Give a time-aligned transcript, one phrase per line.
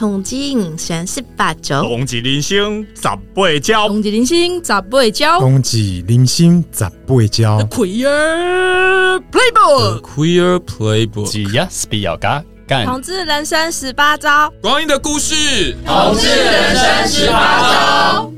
[0.00, 3.02] 同志人生十八招，统计人生十
[3.34, 7.58] 八招，统计人生十八招，统计人生十八招。
[7.68, 12.86] Queer Playbook，Queer Playbook，只要是比较嘎干。
[12.86, 18.32] 统治人生十八招，光阴的故事，统治人生十八招。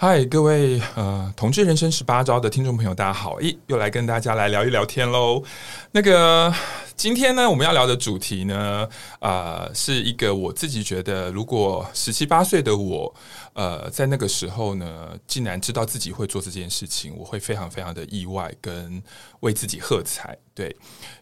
[0.00, 3.40] 嗨，各位呃，同志人生十八招的听众朋友，大家好！
[3.40, 5.42] 咦，又来跟大家来聊一聊天喽。
[5.90, 6.54] 那个
[6.94, 13.12] 今天呢，我们要聊的主题呢，啊、呃，是一个我自己觉得，如果十七八岁的我，
[13.54, 19.02] 呃，在那个时候呢，竟然知道自己会做这件事情，我会非常非常的意外，跟
[19.40, 20.38] 为自己喝彩。
[20.54, 20.72] 对，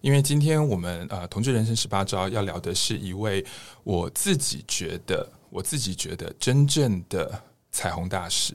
[0.02, 3.42] 因为今天我们呃，同志人生十八招要聊的是一位
[3.84, 7.40] 我自己觉得，我自己觉得真正的。
[7.76, 8.54] 彩虹大使，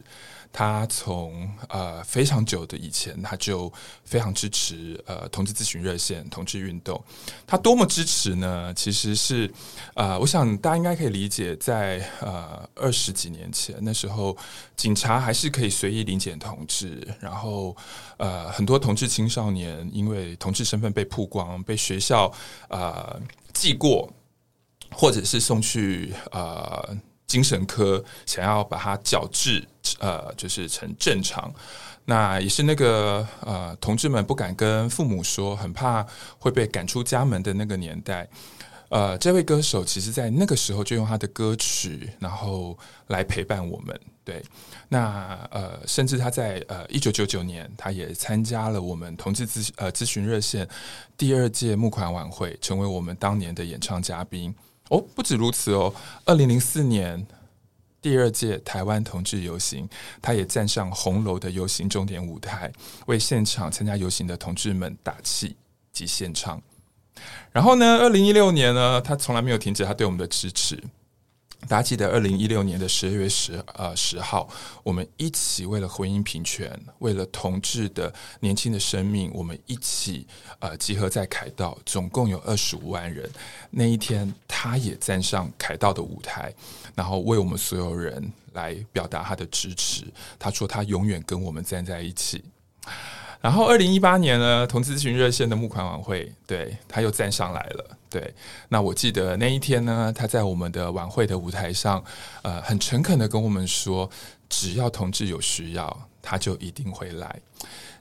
[0.52, 3.71] 他从呃非常久的以前，他就
[4.03, 6.99] 非常支持呃同志咨询热线、同志运动。
[7.45, 8.73] 他多么支持呢？
[8.73, 9.53] 其实是
[9.93, 14.35] 呃，我想大家应该可以理解在，在呃二十几年前，那时候
[14.76, 17.77] 警察还是可以随意临检同志，然后
[18.18, 22.34] 呃很多同志青少年因为同志身份被曝光，被学校
[22.70, 23.21] 呃
[23.53, 24.12] 记过，
[24.91, 26.98] 或者是送去呃。
[27.32, 29.65] 精神科想要把它矫治，
[29.99, 31.49] 呃，就是成正常。
[32.04, 36.05] 那也是那个呃，同志们不敢跟父母说，很怕
[36.37, 38.27] 会被赶出家门的那个年代。
[38.90, 43.98] 呃，这位歌手其实在那个时候就用他的歌曲，然后来陪伴我们。
[44.26, 44.43] 对，
[44.90, 50.68] 那呃，甚至他在呃一九九九年，他也参加了我们同志咨呃咨询热线
[51.15, 54.54] 第二届募款晚会，成为我们当年的演唱嘉宾。
[54.91, 55.93] 哦，不止如此哦！
[56.25, 57.25] 二零零四年
[58.01, 59.87] 第二届台湾同志游行，
[60.21, 62.70] 他也站上红楼的游行终点舞台，
[63.05, 65.56] 为现场参加游行的同志们打气
[65.94, 66.62] 及献唱。
[67.53, 70.78] 然后呢，二零一六年呢，他从来没有停止他对我们的支持。
[71.67, 74.50] 大家记得二零一六年的十二月十呃十号，
[74.84, 80.28] 我们一起为了婚姻平权，为了同志的年轻的生命，我们一起
[80.59, 83.30] 呃集合在凯道，总共有二十五万人。
[83.69, 86.53] 那一天，他也站上凯道的舞台，
[86.94, 90.03] 然后为我们所有人来表达他的支持。
[90.38, 92.44] 他说他永远跟我们站在一起。
[93.41, 97.85] 然后二零一八年呢，同志咨询热线的募款晚会，对，他又站上来了。
[98.09, 98.34] 对，
[98.69, 102.03] 那我记得那一天呢，他在我们的晚会的舞台上，
[102.44, 104.09] 呃，很诚恳的跟我们说，
[104.47, 107.35] 只要同志有需要，他就一定会来。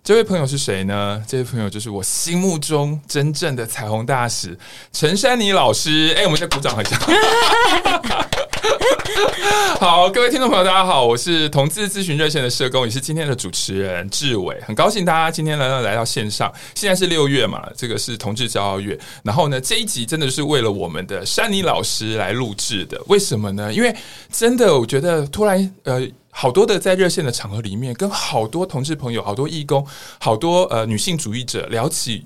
[0.03, 1.23] 这位朋友是谁呢？
[1.29, 4.59] 这位朋友就是我心目中真正的彩虹大使
[4.93, 6.15] 陈珊妮老师。
[6.17, 6.99] 哎，我们先鼓掌一下。
[9.79, 16.53] 好，各位听众朋友，大家好，我是同志咨询热线的社工，也是今天的主持人志伟，很高兴大家今天来到来到线上。
[16.75, 23.01] 现在是六月嘛，这个是同志骄傲月，然后呢，这一集真的是为了我们的珊妮老师来录制的。
[23.07, 23.73] 为什么呢？
[23.73, 23.95] 因为
[24.31, 29.87] 真的，我觉得突然呃，好多的在热线的场合里面，跟好多同志朋友、好多义工、
[30.19, 32.25] 好多呃女性主义者聊起。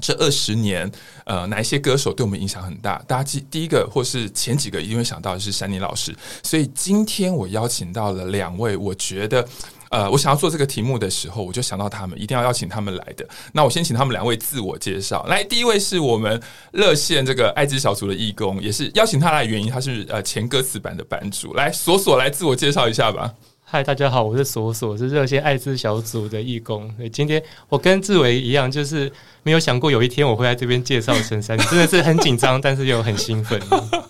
[0.00, 0.90] 这二十年，
[1.24, 3.02] 呃，哪一些歌手对我们影响很大？
[3.08, 6.14] 大家记第一个或是前几个一定会想到的是珊妮老师。
[6.42, 9.46] 所以今天我邀请到了两位，我觉得，
[9.90, 13.26] 呃，我想要做这个题目的时候，我就想到他们，一定要邀请他们来的。
[13.52, 15.24] 那我先请他们两位自我介绍。
[15.26, 16.40] 来，第一位是我们
[16.72, 21.54] 热线这个爱之小组的义工，也是邀请他来的原因，他是呃前歌词版的版主。
[21.54, 23.32] 来，索索来自我介绍一下吧。
[23.68, 26.88] 嗨，大家好，我是索索，是热线爱之小组的义工。
[26.96, 29.10] 对，今天我跟志伟一样，就是
[29.42, 33.60] 没有想过有一天我会在这边介绍陈珊妮，真的是很紧张，但是又很兴奋。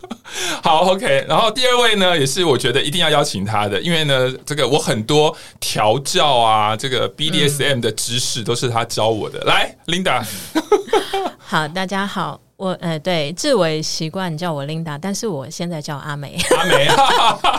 [0.62, 1.25] 好，OK。
[1.27, 9.39] 然后第二位呢，也是我觉得一定要邀请他的，因为呢，这个我很多调教啊，这个 BDSM 的知识都是他教我的。
[9.39, 10.22] 嗯、来，Linda。
[11.41, 12.46] 好，大家好。
[12.56, 16.37] 我呃，对，志伟习惯叫我 Linda，但是我现在叫阿美。
[16.56, 16.89] 阿美，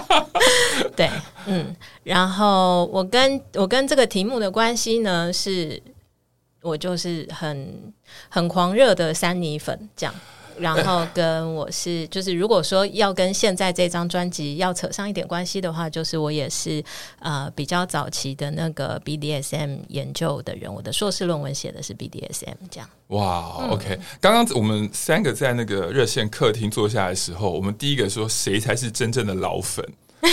[0.97, 1.09] 对，
[1.45, 5.81] 嗯，然后我跟我跟这个题目的关系呢，是
[6.63, 7.93] 我就是很
[8.27, 10.15] 很狂热的三妮粉，这样。
[10.59, 16.83] 然后跟我是，就是如果说要跟现在这张专辑要扯上一点关系的话，就是我也是
[17.19, 22.89] 呃比较早期的那个 BDSM 研究的人，我的硕士论文写的是 BDSM，这样。
[23.07, 29.85] 哇，OK，刚刚我们三个在那个热线客厅坐下来的时候，我们第一个说谁才是真正的老粉。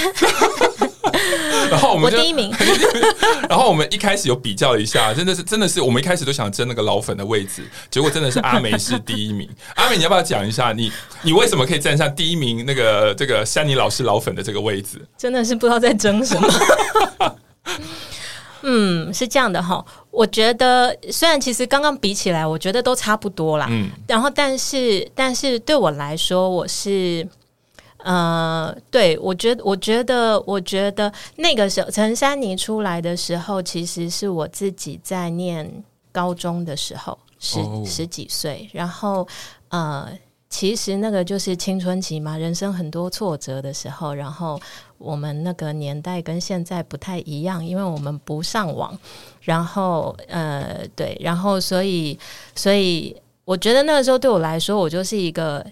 [1.71, 2.53] 然后我们就我第一名，
[3.49, 9.49] 然后我们一开始有比较一下，真的是真的是我们一开始都想争那个老粉的位置，结果真的是阿美是第一名。
[9.77, 10.91] 阿美，你要不要讲一下你
[11.23, 15.01] 你为什么可以站上第一名那个这个山尼老师老粉的这个位置？
[15.17, 16.49] 真的是不知道在争什么。
[18.67, 19.85] 嗯，是这样的哈。
[20.11, 23.67] 我觉得虽然其实刚刚比起来，我觉得都差不多啦。
[23.69, 27.27] 嗯，然后但是但是对我来说，我是
[28.05, 35.69] 呃，对我觉得我觉得我觉得那个时候陈珊妮出来的时候，其实是我自己在念
[36.13, 39.27] 高中的时候，十、哦、十几岁，然后
[39.71, 40.09] 呃。
[40.51, 44.15] 其实那个就是青春期嘛，人生很多挫折的时候。
[44.15, 44.61] 然后
[44.99, 48.97] 我们那个年代跟现在不太一样，因为我们不上网。
[49.41, 52.17] 然后呃，对，然后所以
[52.55, 55.67] 所以我觉得那个时候对我来说，我就是一个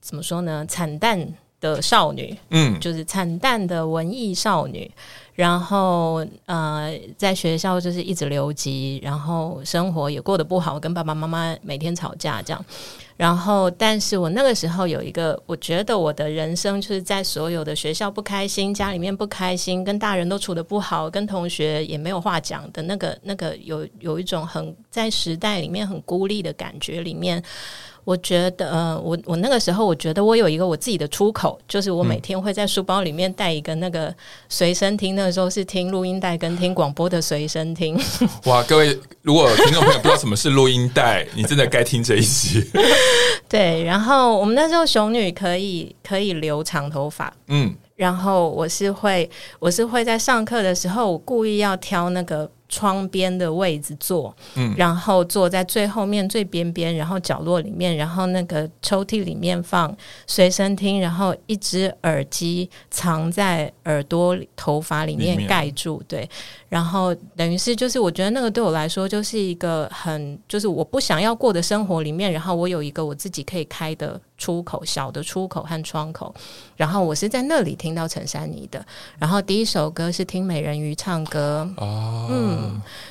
[0.00, 0.64] 怎么说呢？
[0.66, 1.20] 惨淡
[1.62, 4.90] 的少女，嗯，就是惨淡的文艺少女。
[5.34, 12.64] 然后呃，在学校就是一直留级，然后生活也过得不好，跟爸爸妈妈每天吵架这样。
[13.16, 27.42] 然后，但是我那个时候有一个，我觉得我的人生就是在所有的学校不开心，家里面不开心，跟大人都处的不好，跟同学也没有话讲的那个那个有有一种很在时代里面很孤立的感觉里面。
[28.04, 34.12] 我觉得，呃，我我那个时候，我觉得我有一个我自己的出口，就是我每天会在书包里面带一个那个
[34.48, 37.96] 随身听的，那个时候是听录音带跟听广播的随身听。
[38.46, 42.68] 哇，各位，如果听众朋友不知道什么是录音带，你真的该听这一集。
[43.48, 49.30] 对，然后我们那时候熊女可以可以留长头发，嗯，然后我是会
[49.60, 52.50] 我是会在上课的时候，我故意要挑那个。
[52.72, 59.94] 窗边的位置坐，嗯，然后坐在最后面最边边，然后角落里面，然后那个抽屉里面放
[60.26, 66.26] 随身听，然后一只耳机藏在耳朵头发里面盖住，对。
[66.70, 76.34] 然后等于是就是，我觉得那个对我来说就是一个很就是我不想要过的生活里面，然后我有一个我自己可以开的出口，小的出口和窗口。
[76.74, 78.82] 然后我是在那里听到陈珊妮的，
[79.18, 82.61] 然后第一首歌是听美人鱼唱歌，哦，嗯。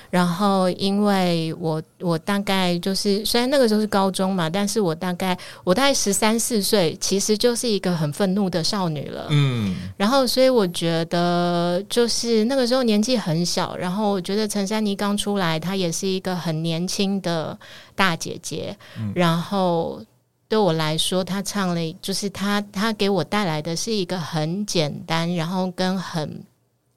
[0.10, 9.28] 然后，因为我我大概就是，虽然那个时候是高中嘛，但是我大概我大概十三四岁，其实就是一个很愤怒的少女了。
[9.30, 17.58] 嗯，然后所以我觉得，就是那个时候年纪很小，然后我觉得陈珊妮刚出来，她也是一个很年轻的
[17.96, 18.76] 大姐姐。
[19.00, 20.04] 嗯，然后
[20.50, 26.44] 对我来说，她唱了，就是她她给我带来的是一个很简单，然后跟很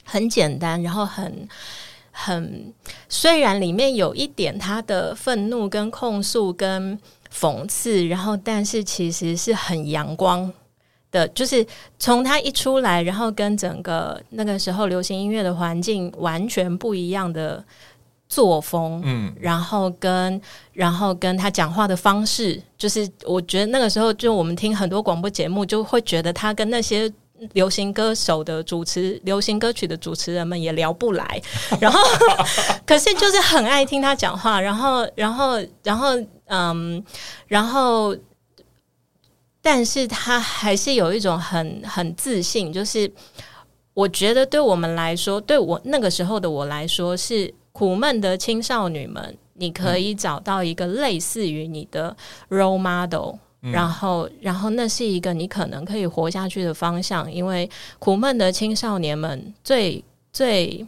[0.05, 1.49] 很简单，然后很。
[2.16, 2.72] 很，
[3.08, 6.96] 虽然里面有一点他的愤怒、跟控诉、跟
[7.32, 10.52] 讽刺，然后，但是其实是很阳光
[11.11, 11.26] 的。
[11.28, 11.66] 就是
[11.99, 17.64] 从他一出来，然后跟整个那个时候流行音乐的环境完全不一样的
[18.28, 20.40] 作风，嗯，然后跟
[20.72, 27.12] 然后跟他讲话的方式，就是我觉得那个时候，就我们听很多广播节目，就会觉得他跟那些。
[27.52, 31.43] 流行歌手的主持，流行歌曲的主持人们也聊不来，
[31.81, 32.00] 然后
[32.87, 36.08] 可是就是很爱听他讲话，然后，然后，然后，
[36.46, 37.05] 嗯，
[37.46, 38.17] 然后，
[39.62, 43.11] 但是他还是有一种很很自信，就是
[43.94, 52.17] 我觉得对我们来说，对我那个时候的我来说，是苦闷的青少女们，你可以找到一个类似于你的
[52.49, 53.37] role model。
[53.72, 57.69] 然后，然后那是一个你可能可以活下去的方向，因为
[57.99, 60.87] 苦闷的青少年们最最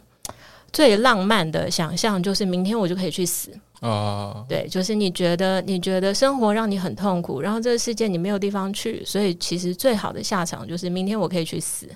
[0.71, 4.45] 最浪漫的想象就是明天我就可以去死啊！
[4.47, 11.89] 对，就是你觉得你觉得生活让你很痛苦，然后这个世界你没有地方去，所以其实最好的下场就是明天我可以去死。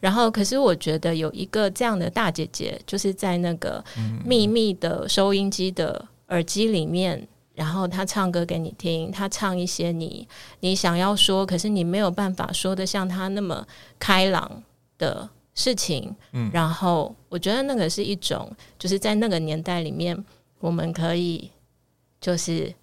[0.00, 3.84] 然后，可是我觉得有一个这样的大姐姐，就是在那个
[4.24, 7.28] 秘密的收音机的耳机里面。
[7.54, 10.26] 然后他唱歌给你听，他唱一些你
[10.60, 13.66] 你想要说，可是你没有办法说的像他那么
[13.98, 14.62] 开朗
[14.96, 16.14] 的事情。
[16.32, 20.16] 嗯，然后我觉得那个是一种，就是在那个年代里面，
[20.60, 21.50] 我们可以
[22.20, 22.74] 就是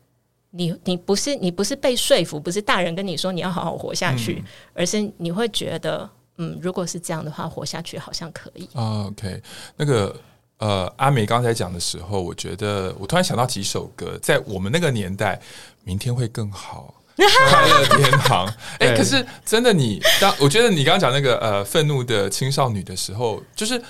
[0.52, 4.46] 你你不是你不是被说服，不是大人跟你说你要好好活下去，嗯，
[4.76, 6.08] 而是你会觉得，
[6.38, 8.70] 嗯，如果是这样的话，活下去好像可以。
[8.74, 9.42] 哦，OK，
[9.76, 10.16] 那个。
[10.60, 15.40] 呃，阿梅刚才讲的时候，我觉得我突然想到几首歌，在我们那个年代，
[15.84, 18.46] 明天会更好， 快乐天堂。
[18.80, 23.82] 哎、欸，可是真的你，你当我觉得你刚刚讲那个呃愤怒的青少女的时候，就是。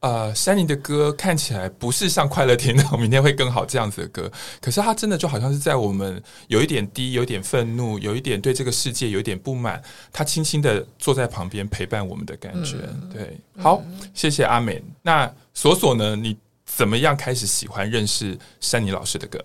[0.00, 4.30] 呃，珊妮的歌看起来不是像《快乐天堂》明天会更好这样子的歌，
[4.62, 12.76] 可是它真的就好像是在我们有一点低、有一点愤怒、有一点对这个世界有一点不满，他轻轻的坐在旁边陪伴我们的感觉。
[12.82, 13.82] 嗯、对，好，
[14.14, 14.80] 谢谢阿美。
[15.02, 16.14] 那索索呢？
[16.14, 19.44] 你怎么样开始喜欢认识珊妮老师的歌？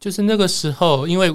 [0.00, 1.32] 就是那个时候，因为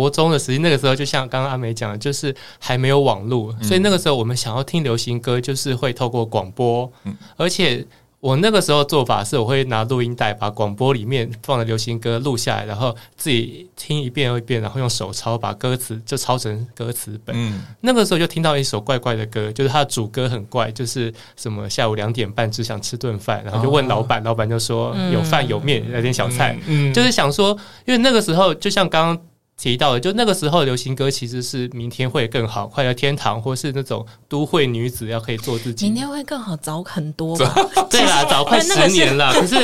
[0.00, 7.86] 国中的时期，那个时候就像刚刚阿美讲的，就是还没有网络，所以那个时候我们想要听流行歌，就是会透过广播，嗯、而且。
[8.22, 17.34] 我那个时候做法是，我会拿录音带把广播里面放的流行歌录下来，然后自己听一遍又一遍，然后用手抄把歌词就抄成歌词本。
[17.36, 29.20] 嗯，那个时候就听到一首怪怪的歌，就是它的主歌很怪，就是什么下午两点半只想吃顿饭，然后就问老板，老板就说有饭有面来点小菜，嗯，就是想说，因为那个时候就像刚刚。
[29.62, 35.86] 提到的，就那个时候流行歌其实是明天会更好，快乐天堂，或是那种都会女子要可以做自己。
[35.86, 37.54] 明天会更好，早很多吧？
[37.88, 39.32] 对啦，早快十年了。
[39.38, 39.54] 可是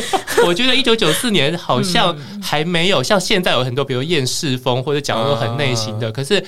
[0.46, 6.12] 我觉得一九九四年好像还没有像现在有很多，比如厌世风或者讲的都很内心的。
[6.12, 6.44] 可是，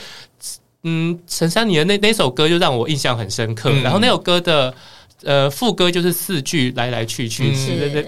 [0.84, 3.68] 嗯，陈珊妮的那那首歌就让我印象很深刻。
[3.82, 4.72] 然后那首歌的
[5.24, 7.52] 呃副歌就是四句来来去去，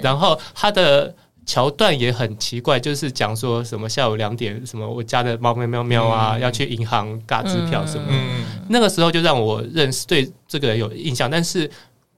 [0.01, 1.13] 然后他的。
[1.45, 8.05] 桥段也很奇怪，就是讲说什么下午两点，什么我家的猫喵喵喵啊，嗯、要去银行嘎支票什么。
[8.11, 11.69] 嗯、那个时候就让我认识对这个人有印象，但是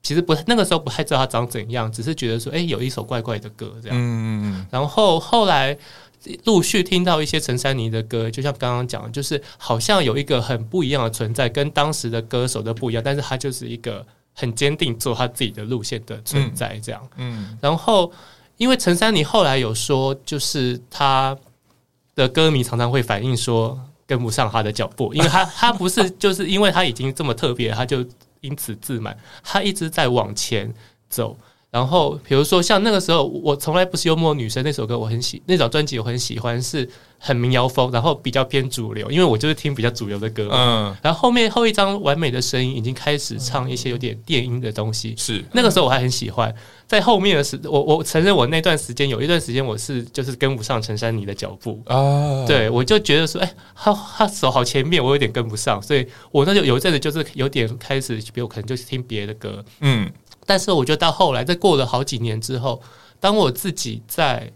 [0.02, 3.96] 其实不那个时候不太知道他长怎样，只是觉得说，哎、欸，有一首怪怪的歌这样。
[3.98, 5.74] 嗯、然后后来
[6.44, 17.02] 陆续听到一些陈珊妮的歌，就像刚刚讲的，就是好像有一个很不一样的存在，跟当时的歌手都不一样，但是他就是一个很坚定做他自己的路线的存在这样。
[17.62, 18.12] 然后。
[18.56, 21.36] 因为陈珊妮后来有说，就是他
[22.14, 28.04] 的歌迷常常会反映说跟不上他的脚步，因为他他 不是就是因为他已经这么特别，他就
[28.40, 30.72] 因此自满，他一直在往前
[31.08, 31.36] 走。
[31.74, 36.88] 然后比如说像那个时候，我从来不是幽默女生那首歌，我很喜那张专辑我很喜欢是。
[37.16, 40.46] 很民谣风，然后比较偏主流，因为我就是听比较主流的歌。
[40.52, 45.14] 嗯，然后后面后一张完美的声音已经开始唱一些有点电音的东西。
[45.16, 46.54] 是那个时候我还很喜欢。
[46.86, 52.44] 在后面的时，我我承认我那段时间有一段时间我是就是跟不上陈珊妮的脚步啊。
[52.46, 59.64] 对，我就觉得说，哎，他他走好前面，我有点跟不上，所以我那就有一阵子就是有点开始，比如可能就是听别的歌。
[59.80, 60.12] 嗯，
[60.46, 62.80] 但是我觉得到后来，在过了好几年之后，
[63.20, 64.52] 当我自己在。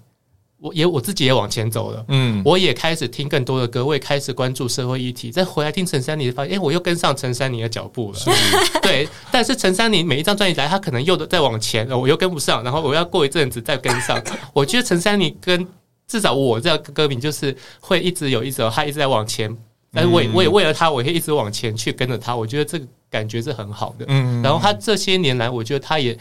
[0.61, 8.19] 我也我自己也往前走了，嗯，我也开始听更多的歌，我也开始关注社会议题，再回来听陈珊妮，发现哎、欸，我又跟上陈珊妮的脚步了，
[8.83, 9.09] 对。
[9.31, 14.21] 但是陈珊妮每一张专辑来，他可能又在往前，我又跟不上，然后我要过一阵子再跟上。
[14.53, 15.65] 我觉得陈珊妮跟
[16.09, 19.57] 至少我这个歌名就是会一直有一首，他一直在往前，
[19.93, 22.35] 但是我也我也为了他，我可以一直往前去跟着他。
[22.35, 24.43] 我觉得这个感觉是很好的，嗯。
[24.43, 26.17] 然后他这些年来，我觉得他也。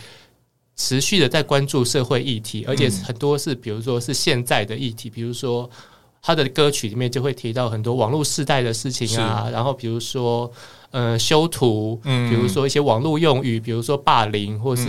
[0.80, 5.68] 持续的在关注社会议题，而且很多是，比如说是现在的议题，比如说
[6.22, 10.52] 他的歌曲里面就会提到很多网络世代的事情啊，然后比如说
[10.92, 14.86] 呃修图，比如说一些网络用语，比如说霸凌，或是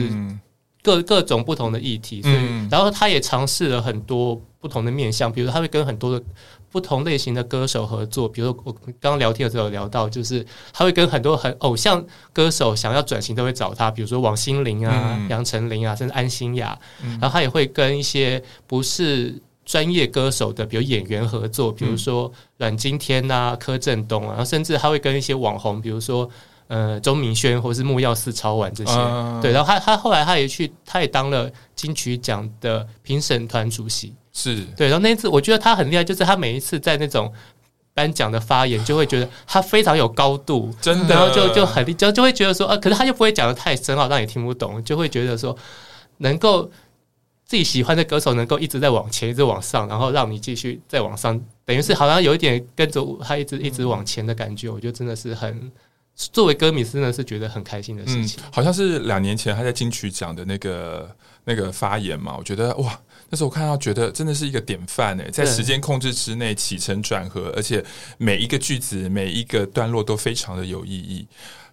[0.82, 6.22] 各各种不同的议题，所以然后他也尝试了很多不同的面向，比如他会跟很多的。
[6.70, 16.78] 不同类型的歌手合作，比如说我刚刚聊天的时候有聊到，就是他会跟很多很偶像歌手想要转型都会找他，比如说王心凌啊、嗯、杨丞琳啊，甚至安心亚。
[17.02, 26.28] 嗯、然后他也会跟一些不是专业歌手的，比如演员合作，比如说阮经天啊、柯震东啊，然后甚至他会跟一些网红，比如说
[26.66, 28.92] 呃周明轩或是木曜四超玩这些。
[28.92, 34.14] 嗯、对，然后他他后来他也去，他也当了金曲奖的评审团主席。
[34.38, 37.32] 是对，然后那一次我觉得他很厉害，就是他每一次在那种
[37.92, 45.56] 颁奖的发言，就会觉得他非常有高度， 真的，然后就就很就就会觉得说，呃，可是他又不会讲的太深奥，让你听不懂，就会觉得说，
[46.18, 46.70] 能够
[47.44, 55.72] 自己喜欢的歌手能够一直在往前，一直往上，然后让你继续再往上，等于是好像有一点跟着他一直一直往前的感觉，我觉得真的是很。
[56.32, 58.42] 作为歌迷，真的是觉得很开心的事情。
[58.42, 61.08] 嗯，好像是两年前他在金曲奖的那个
[61.44, 67.84] 那个发言嘛，我觉得哇，那时候我看到觉得真的是一个典范诶，在时间控制之内起承转合，而且
[68.16, 71.26] 每一个句子每一个段落都非常的有意义。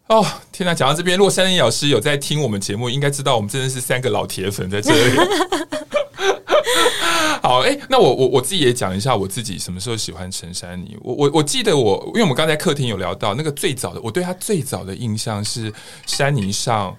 [0.08, 0.76] 哦，天哪！
[0.76, 5.18] 讲到这边，如果珊妮老师有在听我们节目，应该知道我们真的是三个老铁粉在这里。
[7.42, 10.96] 好，哎、欸，那我我我自己也讲一下我自己什么时候喜欢陈珊妮。
[11.02, 15.74] 我我我记得我，因为我们刚才客厅有聊到那个最早的，我对她最早的印象是
[16.06, 16.96] 山妮上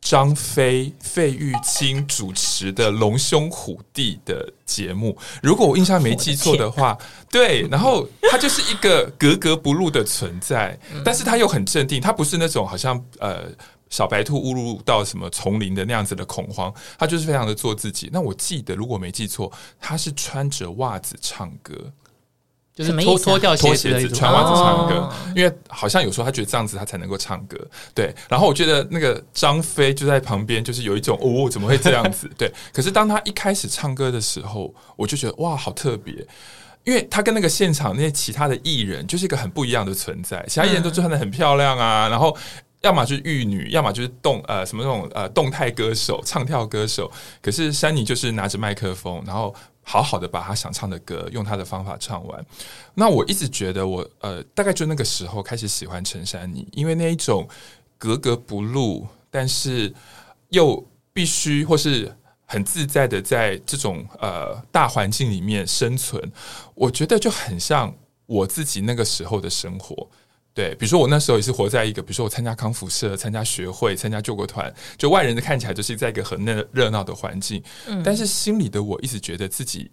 [0.00, 5.16] 张飞费玉清主持的《龙兄虎弟》的节目。
[5.42, 6.96] 如果我印象没记错的话，
[7.30, 13.44] 对，然后他就是一个格格不入的存在，但是他又很镇定，他不是那种好像呃。
[13.90, 18.08] 小白兔误入到什么丛林的那样子的恐慌，他就是非常的做自己。
[18.12, 21.92] 那我记得，如果没记错，他是穿着袜子唱歌，
[22.74, 27.58] 就是脱脱掉脱鞋子穿袜子唱歌，因为好像有时候他觉得这样子他才能够唱歌。
[27.94, 32.30] 对，然后我觉得那个张飞就在旁边，就是有一种哦，怎么会这样子？
[32.38, 36.26] 对，可是当他一开始唱歌的时候，我就觉得哇，好特别。
[36.84, 42.34] 因为他跟那个现场那些其他的艺人就是一个很不一样的存在，其他艺人都穿的很漂亮啊，然后
[42.80, 47.10] 要么就是玉女，要么就是动呃什么那种呃动态歌手、唱跳歌手。
[47.42, 49.54] 可是珊妮就是拿着麦克风，然后
[49.90, 52.46] 好好的把他想唱的歌用他的方法唱完。
[52.94, 57.48] 那我一直觉得我呃大概就那个时候开始喜欢陈珊妮，因为那一种
[57.98, 59.92] 格格不入，但是
[60.50, 62.16] 又必须或是
[62.46, 66.22] 很自在的在这种呃大环境里面生存，
[66.76, 67.92] 我觉得就很像
[68.26, 70.08] 我自己那个时候的生活。
[70.60, 79.90] 对，比如说我那时候也是活在一个，比如说我参加康复社、参加学会、参加救国团，就外人的看起来就是在一个很热热闹的环境，嗯，但是心里的我一直觉得自己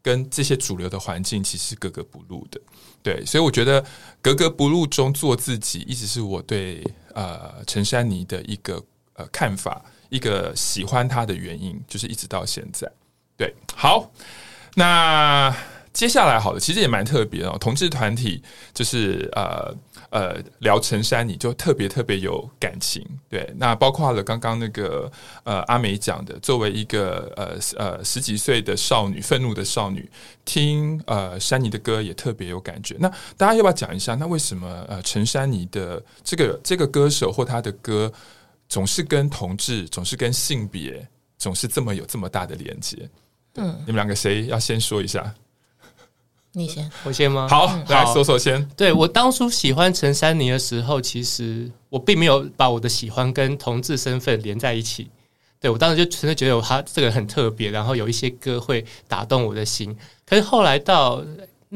[0.00, 2.60] 跟这些主流的环境其实是格格不入的。
[3.02, 3.84] 对，所以我觉得
[4.22, 8.80] 格格不入中做自己，一直是我对呃陈珊妮的一个
[9.14, 12.88] 呃看法，一个喜欢她的原因，就是一直到现在。
[13.36, 14.12] 对，好，
[14.76, 15.52] 那
[15.94, 18.42] 接下来好了，其实也蛮特别哦，同志团体
[18.74, 19.74] 就是呃。
[20.10, 23.52] 呃，聊陈珊妮就特别特别有感情，对。
[23.56, 25.10] 那包括了刚刚那个
[25.42, 30.08] 呃阿美讲的，作为一个呃呃十几岁的少女，愤怒的少女，
[30.44, 32.94] 听呃珊妮的歌也特别有感觉。
[33.00, 38.12] 那大家要不要讲一下，那为什么呃陈珊妮的这个这个歌手或他的歌
[38.68, 41.04] 总是跟同志，总是跟性别，
[41.38, 43.10] 总是这么有这么大的连接？
[43.56, 45.34] 嗯，你们两个谁要先说一下？
[46.54, 47.46] 你先，我先吗？
[47.50, 48.64] 好，来说说先。
[48.76, 55.08] 对，我当初喜欢陈珊妮的时候，其实我并没有把我的喜欢跟同志身份连在一起。
[55.60, 59.96] 对，我当时就纯粹觉得他这个人很特别，然后有一些歌会打动我的心。
[60.24, 61.22] 可是后来到。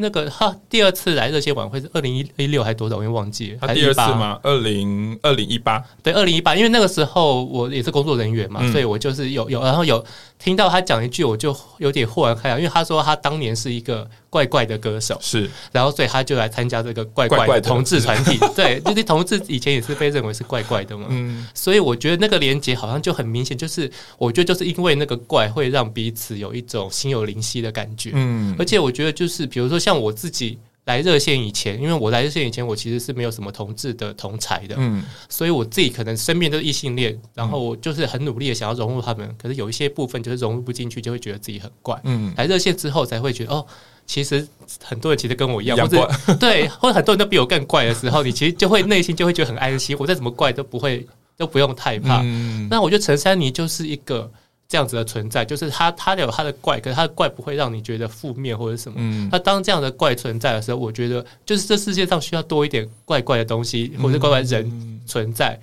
[0.00, 2.99] 那个他第二次来热线晚会是二零一六还是多少？
[2.99, 3.58] 我又忘记了。
[3.61, 4.38] 他第二次吗？
[4.44, 5.82] 二零二零一八。
[6.04, 6.54] 对，二零一八。
[6.54, 10.04] 因为那个时候我也是工作人员嘛，嗯、所以我就是有有，然后有
[10.38, 18.38] 听到他讲一句，我就有点豁然开朗，因为他说他当年是一个怪怪的歌手，是，然后所以他就来参加这个怪怪的同志团体。
[18.38, 21.07] 怪 怪对，就是同志以前也是被认为是怪怪的嘛。
[21.11, 28.12] 嗯，所以我觉得那个连接好像就很明显，就是我觉得就是因为那个怪会让彼此有一种心有灵犀的感觉。
[28.14, 30.57] 嗯，而且我觉得就是比如说像我自己
[30.88, 43.67] 来热线以前，因为我来热线以前，我其实是没有什么同志的同才的，嗯，所以我自己可能身边都是异性恋，然后我就是很努力的想要融入他们，可是有一些部分就是融入不进去，就会觉得自己很怪，嗯，来热线之后才会觉得哦，
[44.06, 44.49] 其实
[44.82, 46.10] 很多人其实跟我一样，或者
[46.41, 54.32] 对，或者很多人都比我更怪的时候，你其实就会内心就会觉得很安心，我再怎么怪都不会都不用太怕，嗯，那我觉得陈珊妮就是一个。
[54.71, 58.99] 这样子的存在，就是他，他有他的怪，可是他的怪不会让你觉得负面或者什么。
[59.00, 65.59] 嗯，那当这样的怪存在的时候，我觉得就是这世界上需要多一点怪怪的东西，或者怪怪人存在，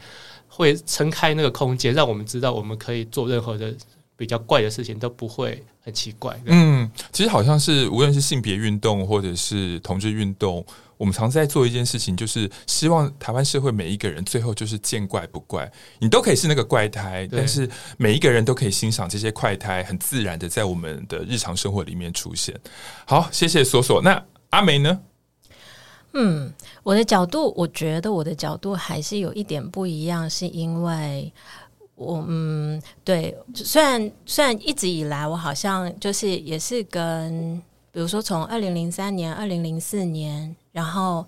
[0.48, 3.72] 会撑开那个空间，让我们知道我们可以做任何的
[4.18, 6.38] 比较怪的事情都不会很奇怪。
[6.45, 10.65] 嗯，其实好像是无论是性别运动或者是同志运动。
[10.98, 15.69] 我们常在做一件事情，就是希望台湾社会每一个人最后就是见怪不怪，
[16.00, 22.58] 你都可以是那个怪胎，但是每一个人都可以欣赏这些怪胎，很自然的在我们的日常生活里面出现。
[23.06, 24.02] 好，谢谢索索。
[24.02, 25.02] 那阿梅呢？
[26.13, 31.30] 嗯，我的角度，我觉得我的角度还是有一点不一样，是因为
[31.95, 40.55] 我嗯，对，虽然虽然一直以来我好像就是也是跟，比如说从二零零三年、二零零四年。
[40.75, 41.25] 然后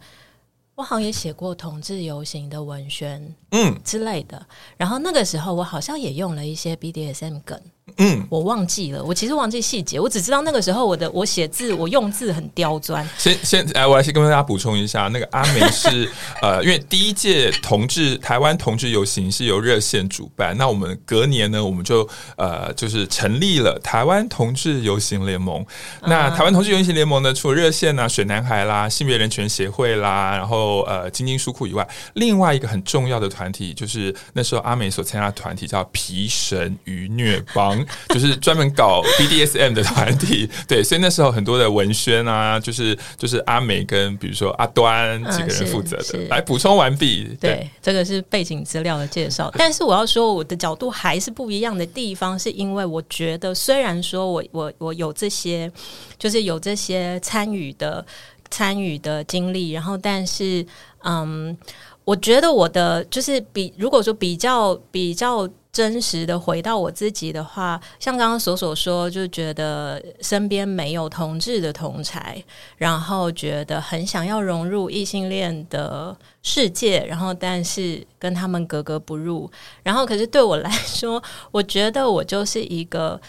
[0.75, 4.45] 我好像也写过同志游行的文宣，嗯之类的。
[4.75, 7.58] 然后那个时候我好像也用了一些 BDSM 梗。
[7.95, 13.08] 嗯，我忘记了，我其实忘记细节，我只知道那个时候我的我写字我用字很刁钻。
[13.17, 16.08] 先先来，我来先跟大家补充一下，那个阿美是
[16.43, 25.65] 呃，因为第一届同志台湾同志游行是由热线主办，那我们隔年呢，我们就呃就是成立了台湾同志游行联盟。
[26.04, 37.77] 那台湾同志游行联盟呢，除了热线啊、水男孩啦、性别人权协会啦，然后呃晶晶书库以外，另外一个很重要的团体就是那时候阿美所参加的团体叫皮神与虐帮。
[38.10, 46.28] 就是专门搞 BDSM 的团体，对，所以那时候很多的文宣啊，就是就是阿美跟比如说阿端几个人负责的。
[46.30, 49.50] 来补充完毕，对，对，这个是背景资料的介绍。
[49.58, 55.72] 但是我要说，我的角度还是不一样的地方，是因为我觉得，虽然说我我我有这些，
[56.18, 58.06] 就是有这些参与的
[58.50, 60.66] 参与的经历，然后，但是，
[61.04, 61.58] 嗯，
[62.04, 65.48] 我觉得我的就是比如果说比较比较。
[65.78, 72.44] 真实的回到我自己的话，像刚刚所所说，就觉得身边没有同志的同才，
[72.78, 79.48] 然后觉得很想要融入异性恋的世界，然后但是跟他们格格不入。
[79.84, 83.22] 然后可是对我来说，我觉得我就是一个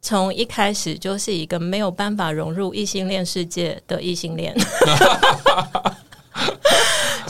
[0.00, 4.56] 从一开始就是一个没有办法融入异性恋世界的异性恋。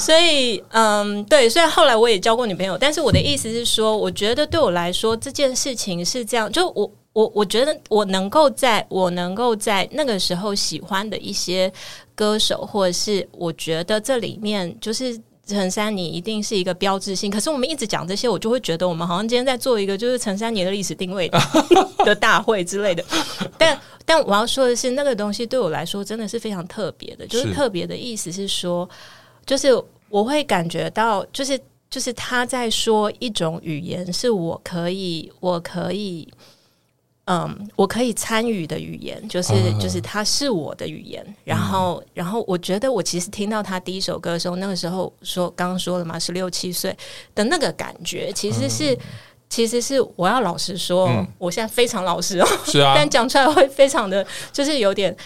[0.02, 11.72] 所以嗯，对，虽然后来我也交过女朋友，但是我的意思是说，我觉得对我来说这件事情是这样，就我我我觉得我能够在我能够在那个时候喜欢的一些
[12.14, 15.18] 歌手，或者是我觉得这里面就是。
[15.44, 21.38] 陈珊妮一定是一个标志性，可是我们一直讲这些，我就会觉得我们好像今天在做一个就是陈珊妮的历史定位的，
[22.06, 23.04] 的大会之类的。
[23.58, 28.88] 但但我要说的是，那个东西对我来说真的是非常特别的，就是特别的意思是说，
[29.46, 29.68] 就是
[30.08, 31.58] 我会感觉到，就是
[31.90, 36.28] 就是他在说一种语言，是我可以，我可以。
[37.26, 41.24] 嗯，我可以参与的语言，就是就是它是我的语言。
[41.44, 46.94] 然后，然后我觉得我其实听到他第一首歌的时候，那个时候说刚刚说了嘛，十六七岁
[47.32, 48.98] 的那个感觉，其实是
[49.48, 55.16] 其实是我要老实说，我现在非常老实哦，是啊， 但讲出来会非常的就是有点，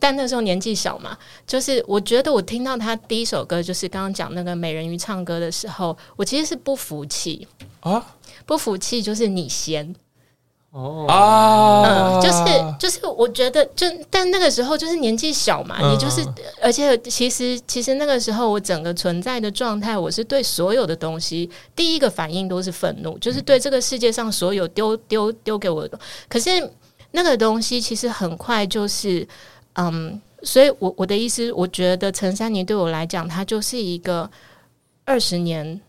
[0.00, 7.46] 但那时候年纪小嘛，就是我觉得我听到他第一首歌，就是刚刚讲那个美人鱼唱歌的时候，我其实是不服气
[7.80, 9.94] 啊，不服气就是你先。
[10.72, 12.44] 哦啊，嗯，就是
[12.78, 16.22] 就是，我觉得就但那个时候就是年纪小嘛，你就是，
[16.60, 25.98] 而且其实其实那个时候我整个存在的状态，我是对所有的东西第一个反应都是愤怒，就是对这个世界上所有丢丢丢给我的。
[26.28, 26.50] 可是
[27.12, 29.26] 那个东西其实很快就是，
[29.76, 34.30] 嗯，所以我我的意思，我觉得陈珊妮对我来讲，它就是一个
[35.04, 35.80] 二十年。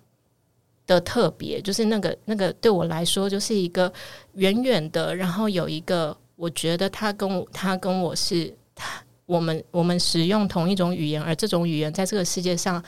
[0.88, 3.92] 的特别就是那个那个对我来说就是一个
[4.36, 12.82] 远远的，然后有一个我觉得他跟我他跟我是他我们我们使用同一种语言，而这种语言在这个世界上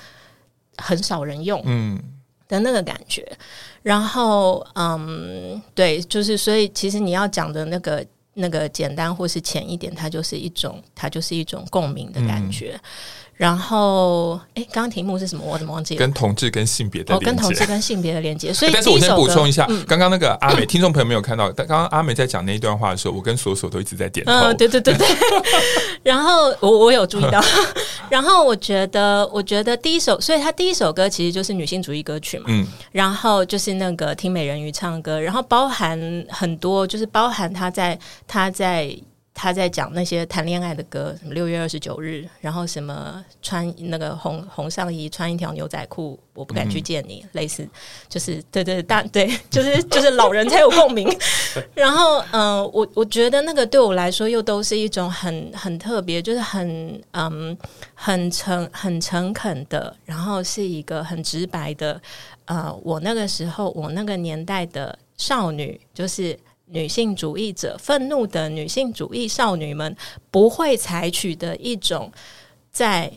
[0.78, 2.02] 很少人用，嗯
[2.48, 3.22] 的那个感觉。
[3.30, 3.38] 嗯、
[3.84, 8.02] 然后嗯，对，就是所以其实你要讲的那个
[8.40, 12.74] 那个简单或是浅一点，它就是一种它就是一种共鸣的感觉。
[12.74, 12.90] 嗯
[13.40, 15.42] 然后，哎，刚刚题目是什么？
[15.46, 16.00] 我怎么忘记了？
[16.00, 17.26] 跟同志跟性别的连接。
[17.26, 18.52] 哦，跟同志跟性别的连接。
[18.54, 24.34] 所以，但是我先补充一下，嗯、刚刚那个阿美，听众朋友没有看到，但刚刚阿美在讲那一段话的时候，我跟索索都一直在点头。
[24.34, 25.08] 嗯，对对对对。
[26.04, 27.42] 然后我我有注意到，
[28.12, 32.44] 然后我觉得，我觉得第一首，所以他第一首歌其实就是女性主义歌曲嘛。
[32.50, 32.68] 嗯。
[32.92, 35.98] 然后就是那个听美人鱼唱歌，然后包含
[36.28, 37.98] 很多，就是包含他在
[38.28, 38.94] 他在。
[39.42, 47.66] 他在讲那些谈恋爱的歌，什么六月二十九日，然后什么穿那个红红上衣，穿一条牛仔裤，我不敢去见你，嗯、类似
[48.10, 51.08] 就是对对大对，就是 就是老人才有共鸣。
[51.74, 57.58] 然后嗯、呃，我我觉得那个对我来说又都是一种很很特别，就是很嗯
[57.96, 62.02] 很诚很诚恳的，然后是一个很直白的。
[62.44, 66.38] 呃，我那个时候我那个年代的少女就是。
[66.72, 69.96] 女性主义者，愤怒的女性主义少女们
[70.30, 72.12] 不会采取的一种，
[72.72, 73.12] 在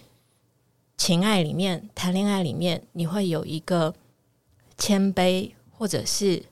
[0.97, 3.95] 情爱里面谈恋爱里面，你会有一个
[4.79, 6.43] 谦卑，或者是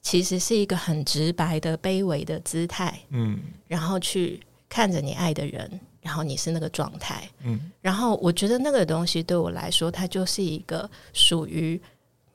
[0.00, 11.80] 其实是一个很直白的卑微的姿态，嗯，然后去看着你爱的人，然后你是那个状态，嗯，然后我觉得那个东西对我来说，它就是一个属于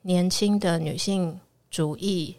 [0.00, 1.38] 年轻的女性
[1.70, 2.34] 主义。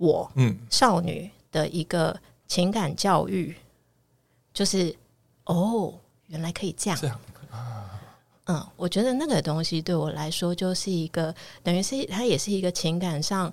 [0.00, 3.54] 我嗯，少女的一个情感教育，
[4.50, 4.96] 就是
[5.44, 5.92] 哦，
[6.28, 8.00] 原来可以这样，这样啊，
[8.46, 13.52] 嗯，我觉得那个东西对我来说就是一个，等于是它也是一个情感上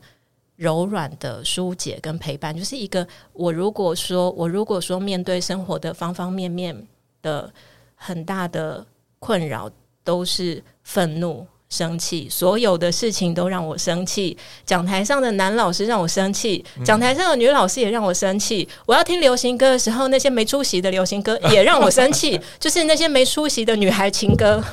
[0.55, 6.87] 柔软的疏解跟陪伴，就是一个我如果说我如果说面对生活的方方面面
[7.21, 7.53] 的
[7.93, 8.87] 很大的
[9.19, 9.69] 困扰，
[10.05, 11.45] 都是愤怒。
[11.69, 14.37] 生气，所有的事情都让我生气。
[14.65, 18.67] 讲台上的男老师让我生气，讲台上的女老师也让我生气。
[18.85, 24.63] 我要听流行歌的时候，那些没出息的流行歌 也让我生气，就是那些没出息的女孩情歌。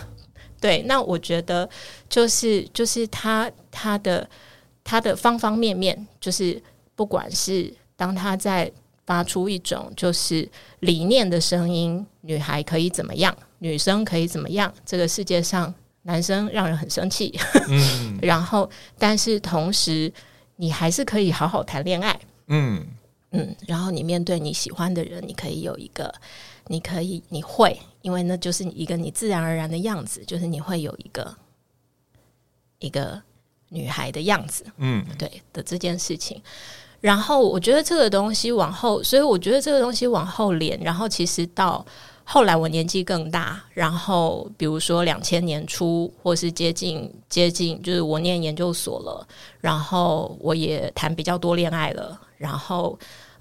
[0.60, 1.68] 对，那我觉得
[2.08, 4.28] 就是就是他他的
[4.84, 6.62] 他的方方面面，就是
[6.94, 8.70] 不管是当他在
[9.04, 15.74] 发出一种就是理念的声音，女孩可以怎么样，女生可以怎么样，这个世界上。
[16.06, 17.34] 男生让人很生气，
[17.68, 20.12] 嗯， 然后，但是同时，
[20.56, 22.86] 你还是可以好好谈恋爱，嗯
[23.30, 26.14] 嗯，然后你面对你喜欢的人，你可以有一个，
[26.66, 31.34] 你可以，你会，因为那就是一个你自然而然的样子，就是你会有一个
[32.80, 33.22] 一个
[33.70, 36.40] 女孩的样子，嗯，对的这件事情。
[37.00, 41.84] 然后我觉得这个东西往后，所以我觉得这个东西往后连，然后其实到。
[42.24, 49.28] 后来我年纪更大，然后比如说两千年初，或是接近接近，就是我念研究所了，
[49.60, 52.98] 然后我也谈比较多恋爱了，然后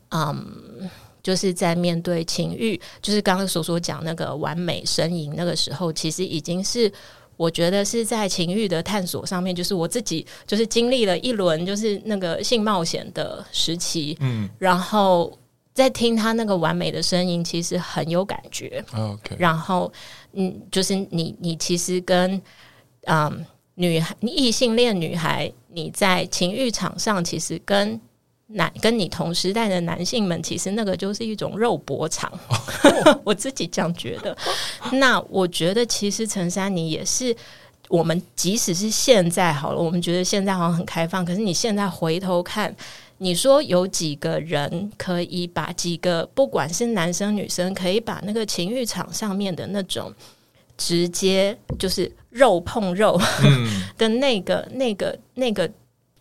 [0.10, 0.90] 嗯，
[1.24, 6.92] 就是在面对情欲，就是刚刚所说讲那个完美呻吟那个时候，其实已经是
[7.38, 15.32] 我觉得是在情欲的探索上面，就是我自己就是经历了一轮就是那个性冒险的时期，嗯，然后
[15.74, 18.84] 在听他那个完美的声音，其实很有感觉。
[18.96, 19.92] OK，然后
[20.34, 22.42] 嗯，就是你你其实跟
[23.06, 28.00] 嗯女孩异性恋女孩，你在情欲场上其实跟。
[28.48, 32.32] 男跟你同时代的男性们，其实那个就是一种肉搏场，
[33.24, 34.38] 我自己这样觉得。
[34.92, 37.36] 那我觉得，其实陈珊妮也是
[37.88, 42.76] 我们，即使是现在好了，我们觉得现在好像很开放，可是你现在回头看，
[43.24, 50.14] 你说有几个人可以把几个，不管是男生女生，可以把那个情欲场上面的那种
[50.78, 53.20] 直接就是肉碰肉
[53.98, 55.68] 的那个、那个、那个。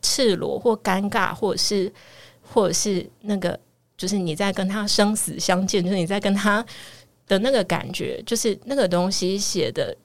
[0.05, 1.91] 赤裸或尴尬，或者是，
[2.43, 3.57] 或者是那个，
[3.97, 6.67] 就是你在跟他生死相见，就是你在跟他
[7.29, 9.97] 的那个感觉，就是那个东西写的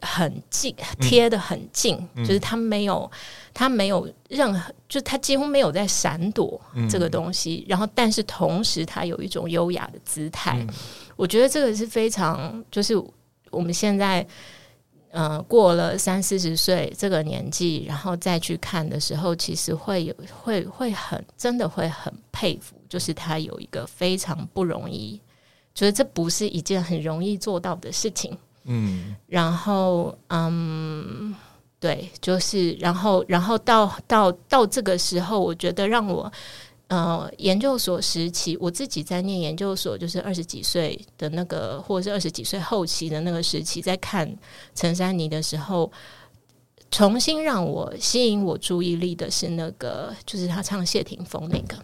[0.00, 3.10] 很近，贴的很近，嗯、就是他没有，
[3.54, 10.68] 他没有任何，就他几乎没有在闪躲这个东西，嗯、然后，但是同时他有一种优雅的姿态，嗯、
[11.16, 12.94] 我觉得这个是非常，就是
[13.50, 14.26] 我们现在。
[15.12, 25.18] 嗯、呃，过了三四十岁这个年纪，然后再去看的时候，其实会有会会很真的会很佩服，就是他有一个非常不容易，
[25.74, 28.36] 觉得这不是一件很容易做到的事情。
[28.66, 31.34] 嗯，然后嗯，
[31.80, 36.30] 对，就是然后然后到到到这个时候，我觉得让我。
[36.88, 44.32] 呃，研究所时期，我自己在念研究所，就是二十几岁的那个，或者是二十几岁后期的那个时期，在看
[44.72, 45.90] 陈珊妮的时候，
[46.88, 51.76] 重新让我吸引我注意力的是那个，就是他唱谢霆锋那个。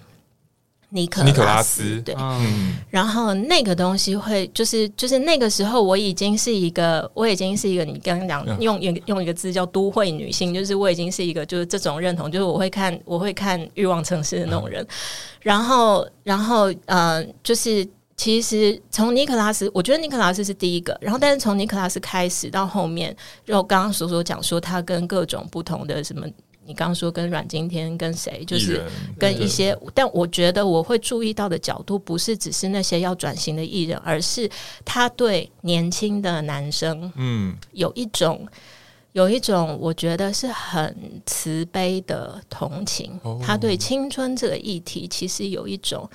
[0.94, 14.88] 尼可尼可拉斯，对，嗯、然后那个东西会就是就是那个时候我已经是一个我已经是一个你刚刚讲用用用一个字叫都会女性，就是我已经是一个就是这种认同，就是我会看我会看欲望城市的那种人，嗯、
[15.40, 26.26] 然后然后呃就是其实从尼克拉斯，我觉得尼克拉斯是第一个，然后但是从尼克拉斯开始到后面，就刚刚所说讲说他跟各种不同的什么。
[26.72, 28.82] 你刚刚说跟阮经天跟谁，就是
[29.18, 34.50] 跟一些，但我觉得我会注意到的角度不是只是那些要转型的艺人，而是
[34.82, 38.48] 他对年轻的男生，嗯，有一种
[39.12, 43.20] 有一种我觉得是很慈悲的同情。
[43.42, 46.08] 他对青春这个议题其实有一种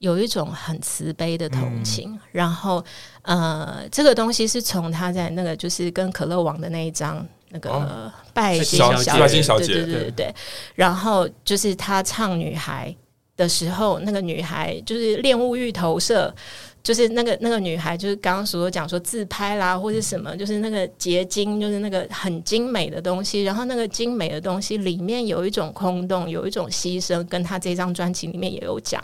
[0.00, 2.18] 有一种很慈悲的同情。
[2.32, 2.84] 然后
[3.22, 7.24] 呃，这个东西是从他在那个就是跟可乐王的那一张。
[7.52, 10.34] 那个拜金小姐，拜金小姐，对对对对。
[10.74, 12.94] 然后就是他唱女孩
[13.36, 16.34] 的时候，那个女孩就是恋物欲投射，
[16.82, 23.44] 就是那个那个女孩，就是刚刚所讲说自拍啦，或者什么，就是那个结晶，就是那个很精美的东西。
[23.44, 29.02] 然后那个精美的东西里面有一种空洞，有一种牺牲，跟她这张专辑里面也有讲。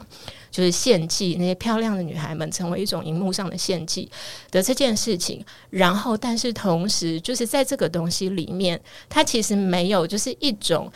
[0.50, 4.10] 就是献祭那些漂亮的女孩们成为一种荧幕上的献祭
[4.50, 10.90] 的这件事情，然后但是同时就是在这个东西里面，它其实没有就是一种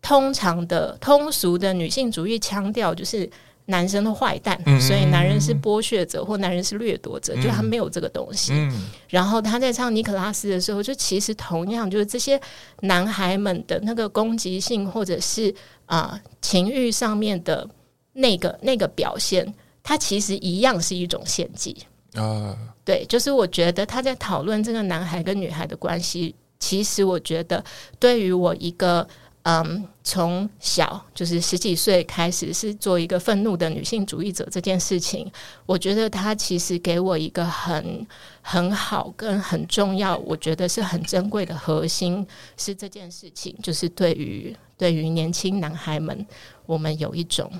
[0.00, 3.28] 通常的通俗的女性主义腔调，就是
[3.66, 8.52] 男生的坏蛋，嗯、所以男人是剥削者或男人是掠夺者，嗯、就他没有这个东西。
[8.52, 12.40] 嗯、然后他在唱尼可拉斯的时候，就其实同样就是这些
[12.80, 15.54] 男孩们的那个攻击性或者是
[15.86, 17.68] 啊、呃、情欲上面的。
[18.16, 19.44] 那个那个表现，
[19.82, 21.76] 他其实一样是一种献祭
[22.14, 22.56] 啊。
[22.84, 27.64] 对，就是我觉得他在讨论这个男孩跟女孩的关系，其实我觉得
[27.98, 29.04] 对于我一个
[29.44, 35.30] 嗯，从小就是十几岁开始是做一个愤怒的女性主义者这件事情，
[35.64, 38.06] 我觉得他其实给我一个很
[38.42, 42.26] 很好跟很重要，我觉得是很珍贵的核心
[42.56, 46.26] 是这件事情，就是对于对于年轻男孩们，
[46.66, 47.50] 我们有一种。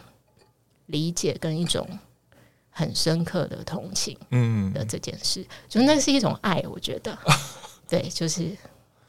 [0.88, 1.88] 理解跟一种
[2.68, 7.18] 很深刻的同情，嗯的这件事，嗯、就那是一种爱，我觉得，
[7.88, 8.54] 对，就是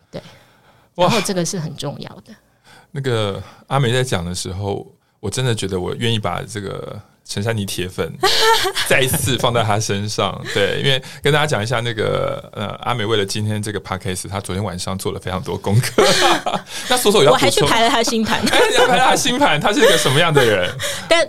[0.10, 0.22] 对，
[0.96, 2.34] 然后这个是很重要的。
[2.96, 4.88] 那个阿美在讲的时候，
[5.20, 6.98] 我真的觉得我愿意把这个。
[7.28, 8.08] 陈珊妮铁粉
[8.88, 16.04] 再一次放在她身上，对，因为跟大家讲一下，那个呃，阿美为了今天这个 podcast，她昨天晚上做了非常多功课。
[16.88, 18.40] 那索索要，我还去排了他星盘，
[18.76, 20.72] 要排了他星盘，她是一个什么样的人？
[21.10, 21.28] 但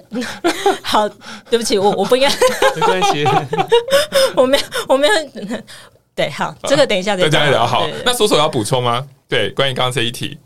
[0.82, 1.08] 好，
[1.48, 2.28] 对不起，我我不应该，
[2.78, 3.24] 没关系，
[4.36, 5.14] 我没有，我没有，
[6.14, 7.66] 对，好，这个等一下再讲聊。
[7.66, 9.02] 好，那索索要补充吗？
[9.30, 10.38] 对，关于刚刚这一题，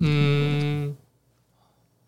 [0.00, 0.96] 嗯。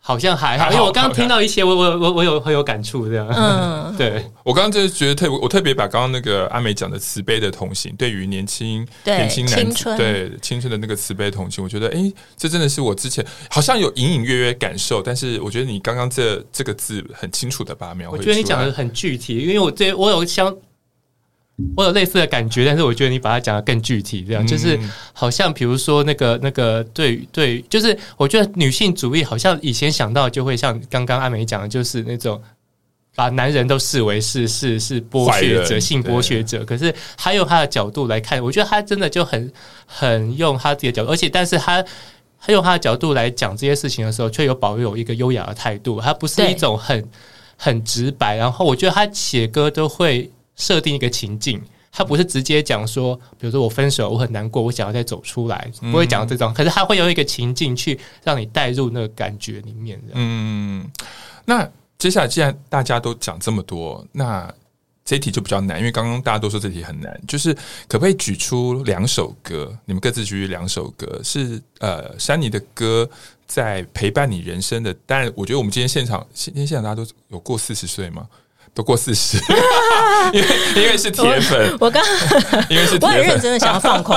[0.03, 3.29] 好像还好，因为我刚刚听到一些，我我我我有很有感触这样。
[3.29, 18.25] 嗯， 对我刚刚就是觉得特我特别把刚刚那个阿美讲的慈悲的同情，对于年轻年轻男子对青春的那个慈悲同情，我觉得哎，这真的是我之前好像有隐隐约约感受，但是我觉得你刚刚这这个字很清楚的把它描绘出来。
[18.25, 20.57] 我觉得你讲的很具体，因为我这我有相。
[21.77, 24.79] 我有类似的感觉，但是我觉得你把它讲的更具体，这样就是
[25.13, 32.41] 好像比如说那个那个对对，就是我觉得女性主义好像以前想到就会像刚刚阿美讲的，就是那种
[33.15, 36.65] 把男人都视为是是是剥削者、性剥削者。
[36.65, 39.53] 可是他用他的角度来看，我觉得他真的就很
[39.87, 41.83] 很用他自己的角度，而且但是他
[42.41, 47.09] 他用他的角度来讲这些事情的时候，却有保有一个优雅的态度，他不是一种很
[47.57, 48.37] 很直白。
[48.37, 50.31] 然后我觉得他写歌都会。
[50.61, 56.53] 设定一个情境，他不是直接讲说，比如说我分手，我很难过，我想要再走出来，不会讲这种。
[56.55, 60.01] 可是他会用一个情境去让你带入那个感觉里面。
[60.13, 60.89] 嗯，
[61.47, 61.69] 那
[61.99, 64.53] 接下来既然大家都讲这么多，那
[65.05, 67.53] 这一题就比较难，因为刚刚大家都说这题很难，就是
[67.89, 73.09] 可不可以举出两首歌，你们各自举出两首歌，是呃珊妮的歌
[73.47, 74.95] 在陪伴你人生的。
[75.07, 78.29] 当然，我觉得我们今天现场，今天现场大家都有过四十岁吗？
[78.73, 79.37] 都过四十，
[80.33, 81.77] 因为因为是铁粉。
[81.81, 82.03] 我刚
[82.69, 84.17] 因为是 铁粉，我很认真的想要放空。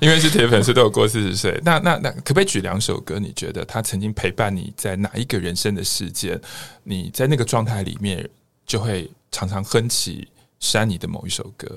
[0.00, 1.58] 因为是铁粉，所以都有过四十岁。
[1.64, 3.18] 那那那，可不可以举两首歌？
[3.20, 6.40] 你觉得他曾经陪伴你在哪一个人生的事件？
[6.82, 8.28] 你在那个状态里面，
[8.66, 10.26] 就会常常哼起
[10.58, 11.68] 珊妮的某一首歌。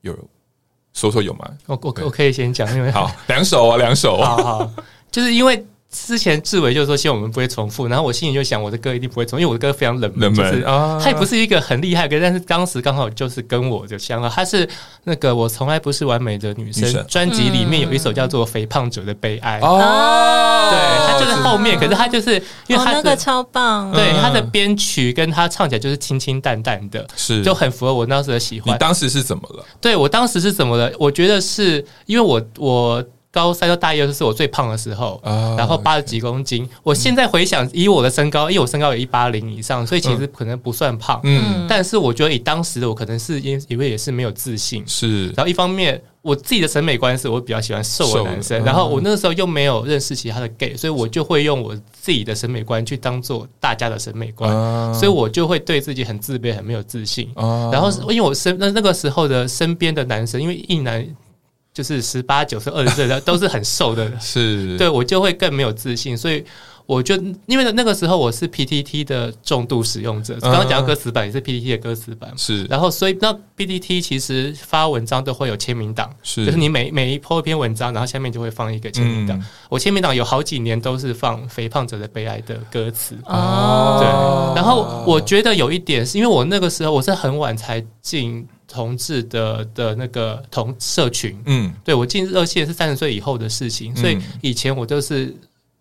[0.00, 0.12] 有
[0.92, 1.48] 说说有吗？
[1.66, 4.20] 我我我可以先讲，因为好两首啊，两首。
[4.20, 4.70] 好好，
[5.12, 5.64] 就是因为。
[5.92, 14.32] 之前志伟就说希望我们不会重复，然后我心里就想我的歌一定不会重复，因为我的歌非常冷门，就是他也不是一个很厉害的歌，但是当时刚好就是跟我就相了。
[14.34, 14.66] 他是
[15.04, 28.74] 那个我从来不是完美的女生专辑里面有一首叫做《肥胖者的悲哀》哦，对，他就是后面，可是他就是因为他那个超棒，对他的编曲跟他唱起来就是清清淡淡的，是就很符合我当时的喜欢。
[28.74, 29.64] 你当时是怎么了？
[29.78, 30.90] 对我当时是怎么了？
[30.98, 33.04] 我觉得是因为我我。
[33.32, 35.18] 高三到大一的时候是我最胖的时候，
[35.56, 36.68] 然后八十几公斤。
[36.82, 41.18] 我现在回想，以我的身高，因为我身高有一八零以上，所以其实可能不算胖。
[41.24, 44.84] 嗯，但是我觉得以当时的我，可能是因因为也是没有自信。
[44.86, 54.52] 是，然后一方面我自己的审美观是我比较喜欢瘦的男生，然后我那个时候又没有认识其他的 gay，所以我就会用我自己的审美观去当做大家的审美观，
[54.92, 57.30] 所以我就会对自己很自卑，很没有自信。
[57.34, 61.02] 然后因为我身那那个时候的身边的男生，因为一男。
[61.72, 64.76] 就是十八九岁、二十岁的 都是很瘦的，是。
[64.76, 66.44] 对我就会更没有自信，所以
[66.84, 67.14] 我就
[67.46, 88.46] 因为那个时候我是 PTT 的重度使用者，刚刚讲到歌词版也是 PTT 的歌词版，是，然后所以那 PTT 其实发文章都会有签名档，是，就是你每每一 po 一篇文章，然后下面就会放一个签名档，我签名档有好几年都是放《肥胖者的悲哀》的歌词，哦，对，然后我觉得有一点是因为我那个时候我是很晚才进。
[88.72, 95.26] 同志的的那个同社群，嗯，对我进热线是三十岁以后的事情，所以以前我都是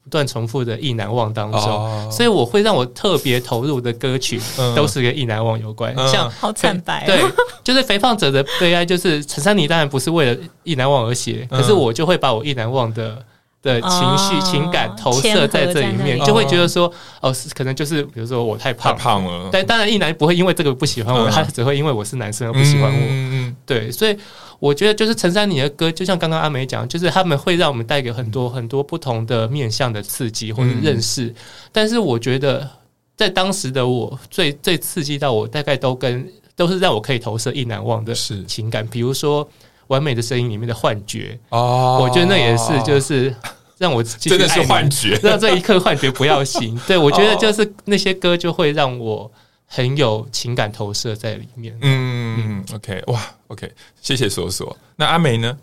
[0.03, 4.41] 不断重复的意难忘当中，所以我会让我特别投入的歌曲
[4.75, 7.23] 都是跟意难忘有关，像好惨白，对，
[7.63, 13.23] 就是肥胖者的悲哀，就是陈珊妮当然不是为了意难忘而写，可是我就会把我意难忘的。
[13.61, 19.49] 的情绪、哦、情感投射在这里面，就会觉得说，哦，是可能就是比如说我太胖，太胖了。
[19.51, 22.99] 但当然，一男不会因为这个不喜欢我，嗯、他只会因为我是男生而不喜欢我。
[22.99, 24.17] 嗯、对，所以
[24.59, 31.25] 我觉得就是陈珊妮的歌，就像刚刚阿梅讲，就是他们会让我们带给很多很多不同的面向的刺激或者认识。
[31.25, 31.35] 嗯、
[31.71, 32.67] 但是我觉得
[33.15, 38.13] 在当时的我，最最刺激到我，大概都跟都是让我可以投射意难忘的
[38.47, 39.47] 情感，比如说。
[39.91, 43.35] 完美的声音里面的幻觉哦，我觉得那也是，就是
[43.77, 46.79] 让我真的是幻觉， 让这一刻幻觉不要醒。
[46.87, 49.29] 对，我觉得就是那些歌就会让我
[49.65, 51.77] 很有情感投射在里面。
[51.81, 53.69] 嗯，OK，哇，OK，
[54.01, 54.77] 谢谢索索。
[54.95, 55.57] 那阿美呢？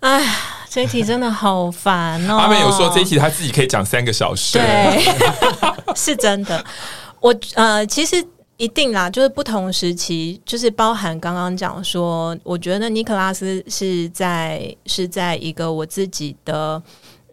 [0.00, 0.36] 哎呀，
[0.70, 2.38] 这一题真的好烦哦。
[2.38, 6.64] 阿美有说这一题他自己可以讲三个小时，对，是真的。
[7.20, 8.26] 我呃，其实。
[8.58, 16.82] 一定啦，就是不同时期，就是包含刚刚讲说，我觉得尼克拉斯是在是在一个我自己的。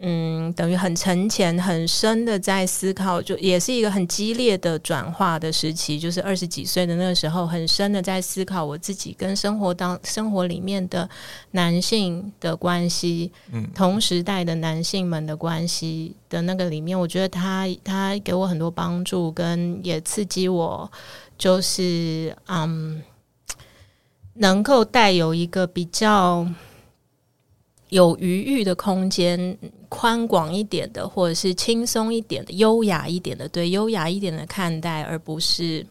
[0.07, 11.09] 嗯，等于很沉潜、很深的在思考，就也是一个很激烈的转化的时期，就是二十几岁的那个时候，很深的在思考我自己跟生活当生活里面的
[11.51, 20.91] 男性的关系，嗯，同时代的男性们的关系的那个里面，我觉得他他给我很多帮助，跟也刺激我，
[21.35, 23.01] 就是嗯，
[24.35, 26.47] 能够带有一个比较。
[27.89, 29.55] 有余裕的空间，
[29.89, 35.85] 宽广一点的，或者是轻松一点的、优雅一点的，对，优雅一点的看待，而不是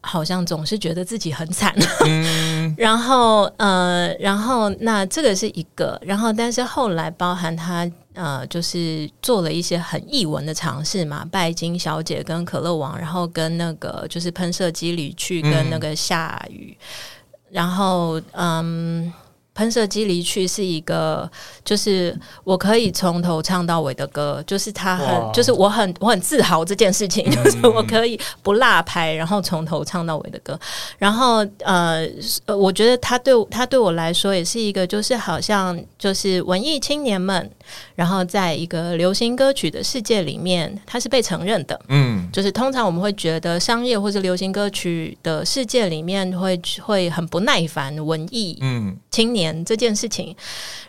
[0.00, 1.74] 好像总是觉得自己很惨。
[2.06, 19.12] 嗯、 然后，呃，然后那这个是一个，然后但是后来包含他呃，就是做了一些很译文的尝试嘛，拜金小姐跟可乐王，然后跟那个就是喷射机里去跟那个下雨，嗯、然后嗯。
[19.54, 21.30] 喷射机离去是一个，
[21.64, 30.58] 就是我可以从头唱到尾的歌，就是他很，就是我很我很自豪这件事情，就是我可以不落拍，然后从头唱到尾的歌。
[30.98, 32.04] 然后呃，
[32.46, 37.48] 我觉得他对他对我来说也是一个，就是好像就是文艺青年们，
[37.94, 41.80] 然后在一个流行歌曲的世界里面，他是被承认的。
[41.90, 49.43] 嗯，就是通常我们会觉得商业或者流行歌曲的世界里面会会很不耐烦文艺嗯青年。
[49.64, 50.36] 这件事情，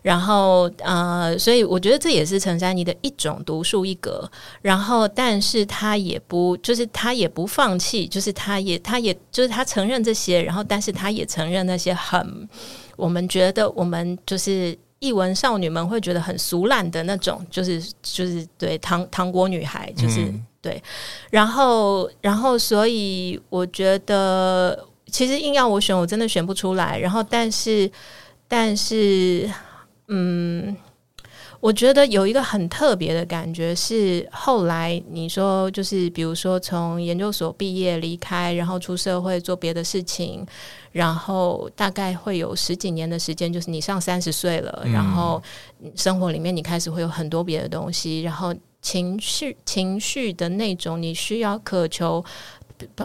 [0.03, 4.29] 然后呃，所以我觉得这也是陈珊妮的一种独树一格。
[4.61, 12.47] 然后，但是他也不，就是他也不放弃，就是他也，他也就是他承认这些，然后，但是他也承认那些很
[12.95, 20.81] 我们觉得我们就是译文少女们会觉得很俗烂的那种，就是就是对糖糖果女孩，就是、嗯、对。
[21.29, 26.97] 然后，然后，所以我觉得，其实硬要我选，我真的选不出来。
[26.99, 27.91] 然后，但是。
[28.47, 29.49] 但是，
[30.07, 30.75] 嗯，
[31.59, 40.45] 我觉得有一个很特别的感觉是，后来你说，就是比如说从研究所毕业离开，然后出社会做别的事情，
[40.91, 45.41] 然后大概会有十几年的时间，就是你上三十岁了，嗯、然后
[45.95, 52.23] 生活里面你开始会有很多别的东西，然后情绪情绪的那种你需要渴求。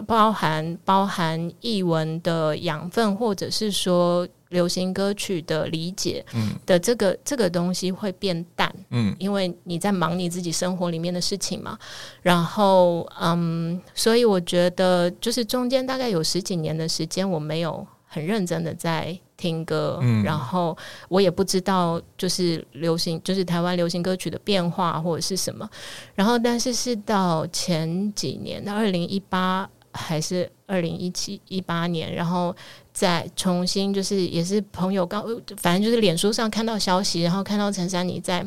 [0.05, 6.23] 包含包含译文的养分，或者是说流行歌曲的理解
[6.65, 11.77] 的这个、嗯、这个东西会变淡，嗯，因为你在忙你自己生活里面的事情嘛。
[12.21, 20.77] 然后，嗯，所以我觉得就是中间大概有十几年的时间，我没有很认真的在听歌，嗯、然后
[21.07, 25.67] 我也不知道就是流行，就是台湾流行歌曲的变化或者是什么。
[26.13, 32.55] 然后，但是是到前几年，到二零一八还是二零一七一八年，然后
[32.93, 35.25] 再重新就是也是朋友刚，
[35.57, 38.45] 反正就是脸书上看到消息，然后看到陈珊妮在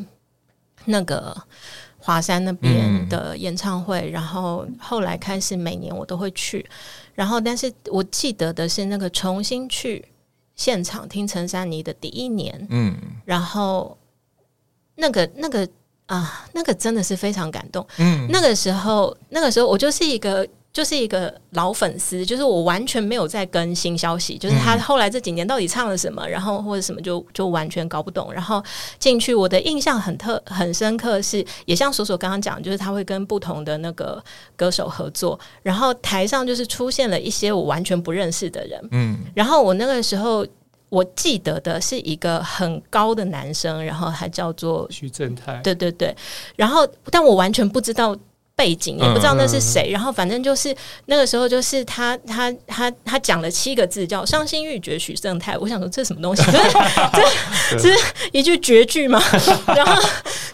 [0.85, 1.35] 那个
[1.97, 6.65] 华山那边的演唱会，嗯、然后后来开始每年我都会去。
[7.13, 10.05] 然后，但是我记得的是那个重新去。
[10.55, 13.97] 现场听陈珊妮的第一年，嗯，然后
[14.95, 15.67] 那个那个
[16.05, 20.47] 啊，那个真的是非常感动，嗯，那个时候那个时候我就是一个。
[20.75, 28.27] 就是一个老粉丝，就是我完全没有在更新消息，就是他后来这几年到底唱了什么，然后或者什么就就完全搞不懂。
[28.33, 28.61] 然后
[28.99, 34.21] 进去，我的印象很特很深刻是，是也像索索刚刚讲，就是他会跟不同的那个
[34.57, 40.45] 歌手合作，然后台上就是出现了一些我完全不认识的人，嗯，然后我那个时候
[40.89, 46.13] 我记得的是一个很高的男生，然后还叫做徐正泰，对对对，
[46.57, 48.13] 然后但我完全不知道。
[48.55, 50.73] 背景也不知道那是谁，嗯、然后反正就是
[51.07, 55.57] 那个时候，就是他他他他讲了七个字，叫“伤心欲绝许正泰”。
[55.59, 56.41] 我想说这是什么东西？
[57.13, 59.21] 这这是一句绝句吗？
[59.75, 60.01] 然后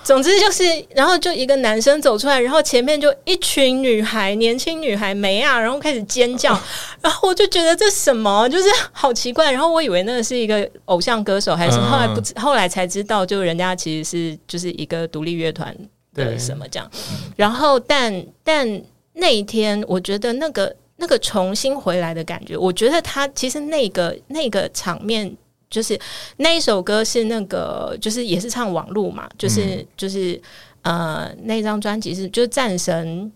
[0.03, 0.63] 总之就是，
[0.95, 6.59] 然后就一个男生走出来，然后前面就一群女孩，年轻女孩没啊，然后开始尖叫，
[7.01, 9.51] 然后我就觉得这什么，就是好奇怪。
[9.51, 15.75] 然后我以为那个是一个偶像歌手，还是后来不知，后来才知道，就人家其实是就是一个独立乐团。
[16.13, 16.91] 对什么这样？
[17.35, 18.81] 然后，但但
[19.13, 25.35] 那一天，我觉得那个那个重新回来的感觉，我觉得他其实那个那个场面，
[25.69, 25.99] 就是
[26.37, 30.41] 那一首歌是那个，就是也是唱网路嘛，就是、嗯、就是
[30.81, 33.31] 呃，那张专辑是就是战神。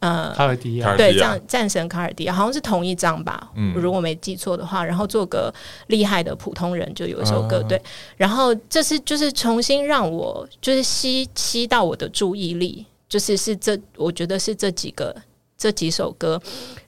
[0.00, 4.82] 呃，卡尔迪亚对，战战神卡尔迪亚好像是同一张吧，嗯、如果没记错的话。
[4.82, 5.52] 然后做个
[5.88, 7.80] 厉害的普通人，就有一首歌，啊、对。
[8.16, 15.14] 然后这是就是重新让我就是吸吸到我的注意力，就是是这我觉得是这几个
[15.58, 16.40] 这几首歌。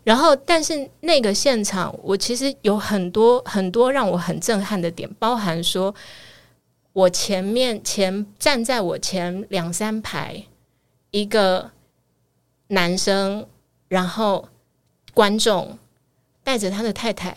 [0.05, 5.95] 然后，但是那个现场，我其实有很多很多让我很震撼的点，包含说
[6.95, 10.43] 我前面前站在我前两三排
[11.11, 11.71] 一个。
[12.73, 13.47] 男生，
[13.89, 14.49] 然后
[15.15, 15.79] 观众
[16.43, 17.37] 带着他的太太、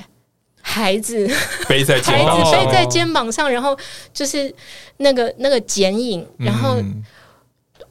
[0.61, 1.29] 孩子
[1.67, 3.77] 背在肩膀上，孩子背在肩膀上，然后
[4.13, 4.53] 就是
[4.97, 7.03] 那个那个剪影，然后、嗯、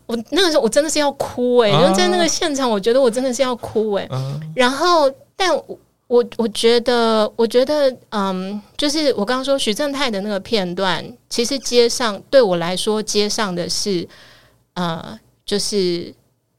[0.07, 5.55] 我那个时候我真的是要哭哎、欸，因为、啊、在那个现场，我觉得我真的是要哭哎、欸，啊、然后但
[6.07, 14.07] 我我觉得，我觉得，嗯，就是我刚刚说徐正泰的那个片段，其实街上对我来说，街上的是
[14.74, 16.14] 呃，就是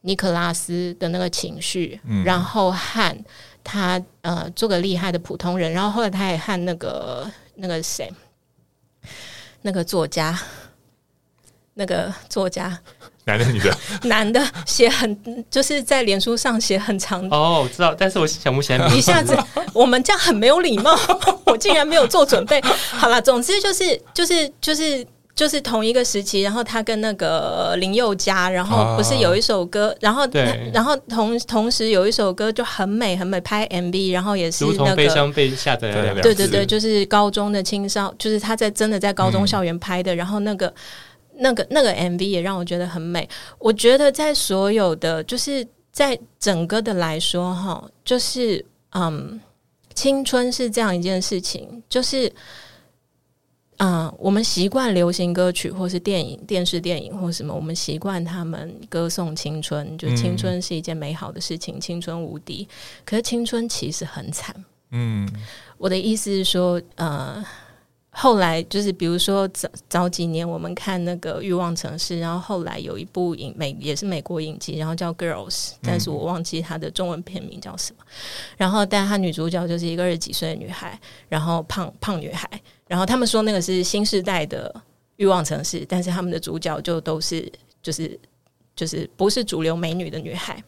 [0.06, 3.26] 尼克拉斯的那个情绪，嗯、然后和
[3.64, 8.12] 他呃做个厉害的普通人，然后后来他也和那个那个谁，
[9.64, 10.38] 那个作家，
[11.74, 12.80] 那个作家。
[13.28, 13.76] 男的女的？
[14.08, 18.88] 男的写很就是在脸书上写很长哦，我知道，但是我想不起来。
[18.94, 19.36] 一下子
[19.74, 20.96] 我们这样很没有礼貌，
[21.48, 22.62] 我竟然没有做准备。
[22.62, 25.04] 好了，总之就是就是就是
[25.36, 40.74] 就是同一个时期，然后他跟那个林宥嘉，然后不是有一首歌，啊、然后对，然后同同时有一首歌就很美很美，拍 MV，然后也是那个悲伤被下载了，对对对，就是高中的青少，就是他在真的在高中校园拍的，嗯、然后那个。
[41.38, 43.28] 那个那个 MV 也让我觉得很美。
[43.60, 49.38] 我觉得在所有的，就是在整个的来说，哈，就是嗯，
[49.94, 52.32] 青春是这样一件事情，就是
[53.78, 62.68] 嗯，我们习惯流行歌曲，或是电影、电视电影，或什么，我们习惯他们歌颂青春，就青春是一件美好的事情，青春无敌。
[63.04, 64.56] 可是青春其实很惨。
[64.92, 65.28] 嗯，
[65.78, 67.44] 我的意思是说，呃。
[68.18, 75.50] 后来就是，比如说早早几年我们看那个《欲望城市》，然后后来有一部影美也是美国影集，然后叫《Girls》，
[75.82, 78.06] 但是我忘记它的中文片名叫什么。
[78.56, 80.98] 然后，但她女主角就是一个二十几岁的女孩，
[81.28, 82.50] 然后胖胖女孩。
[82.88, 84.74] 然后他们说那个是新时代的
[85.18, 88.20] 《欲望城市》，但是他们的主角就都是就是
[88.76, 90.62] 就是不是主流美女的女孩。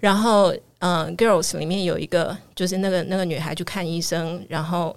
[0.00, 4.96] 然后，嗯，《Girls》里面有一个就是那个那个女孩去看医生，然后。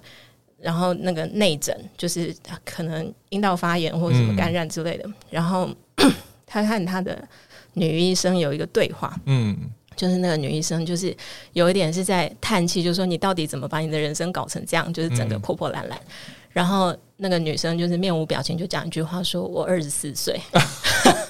[0.60, 5.04] 然后那个内诊就是可能阴道发炎或者什么感染之类的。
[5.06, 5.70] 嗯、然后
[6.44, 7.16] 她和她的
[7.74, 9.56] 女医生有一个对话，嗯，
[9.94, 11.16] 就是那个女医生就是
[11.52, 15.96] 有一点是在叹气，就是说你到底怎么把你的人生搞成这样，就是整个破破烂烂。
[15.96, 16.12] 嗯、
[16.58, 20.40] 然后那个女生就是面无表情，就讲一句话说：“我二十四岁。”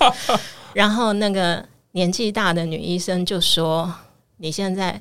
[0.72, 1.62] 然后那个
[1.93, 3.95] 年纪大的女医生就说
[4.39, 4.99] ：“你现在。”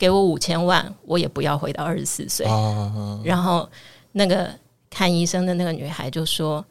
[0.00, 2.46] 给我五千万，我也不要回到二十四岁。
[2.46, 3.68] 啊、然后
[4.12, 4.48] 那个
[4.88, 6.64] 看医生的那个女孩就说：“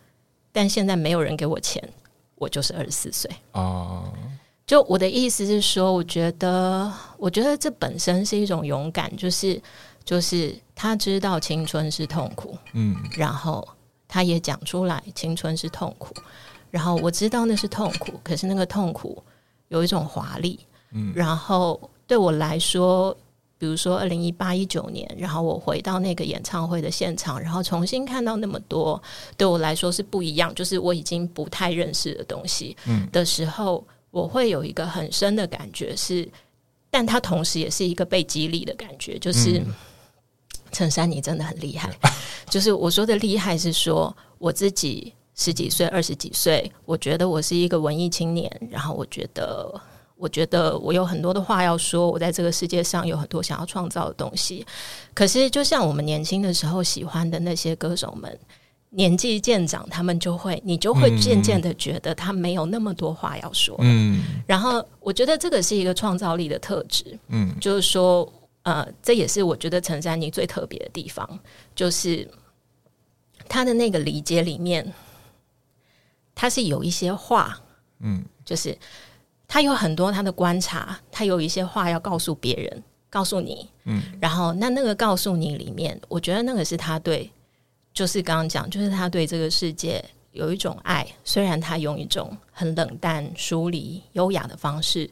[0.51, 1.79] 但现在没有人给我钱，
[2.33, 4.01] 我就是二十四岁。”啊，
[4.65, 9.61] 就我的意思是说，我觉得，我觉得这本身是一种勇敢，就是
[10.09, 13.67] 就是他知道青春是痛苦，嗯，然后
[14.07, 16.15] 他也讲出来青春是痛苦，
[16.71, 19.21] 然后我知道那是痛苦，可是那个痛苦
[19.67, 20.59] 有一种华丽，
[20.93, 21.79] 嗯，然后。
[22.09, 23.15] 对我来说，
[23.59, 28.99] 比如说二零一八一九年，然后我回到那个演唱会的现场，然后重新看到那么多
[29.37, 36.27] 对我来说是不一样，就是我已经不太认识的东西，嗯，的时候，我会有一个很深的感觉是，
[36.89, 39.61] 但它同时也是一个被激励的感觉，就是
[40.71, 41.89] 陈珊你真的很厉害，
[42.49, 49.81] 就是我说的厉害是说我自己十几岁、二十几岁，我觉得我是一个文艺青年，然后我觉得。
[50.21, 54.65] 我觉得我有很多的话要说，我在这个世界上有很多想要创造的东西。
[55.13, 58.37] 可是，就像我们年轻的时候喜欢的那些歌手们，
[58.89, 63.77] 年纪渐长，他们就会，你就会渐渐的觉得他没有那么多话要说。
[63.79, 64.21] 嗯。
[64.45, 67.17] 然后，我觉得这个是一个创造力的特质。
[67.29, 67.55] 嗯。
[67.61, 68.29] 就是说，
[68.69, 71.39] 呃，这也是我觉得陈珊妮最特别的地方，
[71.73, 72.29] 就是
[73.47, 74.93] 他的那个理解里面，
[76.35, 77.59] 他是有一些话，
[77.99, 78.77] 嗯，就是。
[79.51, 87.27] 他有很多他的观察，他有一些话要告诉别人，告诉你，嗯，然后那那个告诉你里面，我觉得那个是他对，
[87.91, 95.09] 就是刚刚讲，就是他对这个世界有一种爱，虽然他用一种很冷淡、疏离、优雅的方式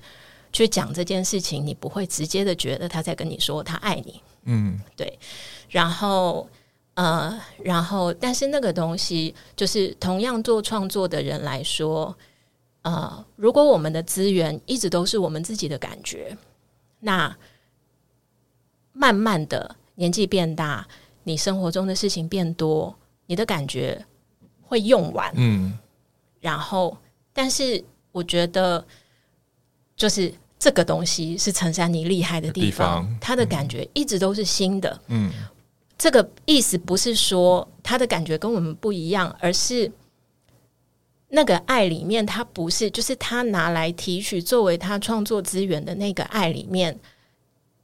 [0.57, 5.19] 去讲这件事情，你不会直接的觉得他在跟你说他爱你，嗯，对，
[5.69, 6.49] 然后
[6.95, 12.17] 呃，然后但是那个东西，就是同样做创作的人来说。
[12.83, 16.37] 呃，如果我们的资源一直都是我们自己的感觉，
[17.01, 17.35] 那
[18.93, 20.87] 慢慢的年纪变大，
[21.23, 22.95] 你生活中的事情变多，
[23.25, 24.05] 你的感觉
[24.61, 25.29] 会用完。
[25.35, 25.77] 嗯，
[26.39, 26.97] 然后，
[27.33, 27.83] 但是
[28.13, 28.85] 我觉得，
[29.97, 34.99] 就是这个东西是陈珊妮厉害的地方，他的感觉一直都是新的。
[35.07, 35.31] 嗯，
[35.97, 39.91] 这个意思不是说他的感觉跟我们不一样，而是。
[41.29, 46.97] 那个爱里面，他不是，就是他拿来提取作为他创作资源的那个爱里面，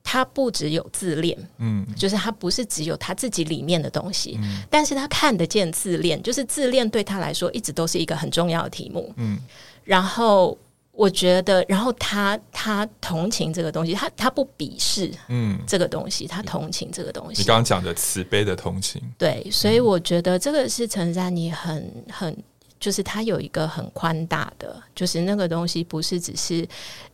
[0.02, 9.38] 他不只有自恋，嗯，就是他不是只有他自己里面的东西，嗯，但是他看得见自恋，就是自恋对他来说一直都是一个很重要的题目，嗯，
[9.84, 10.58] 然后
[10.96, 17.42] 我觉得，然后他他同情这个东西，他他不鄙视嗯这个东西，嗯、他同情这个东西。
[17.42, 22.38] 你刚刚讲的慈悲的同情，对，所以我觉得这个是陈珊妮很很，
[22.80, 26.66] 就是他有一个很宽大的，就是那个东西不是只是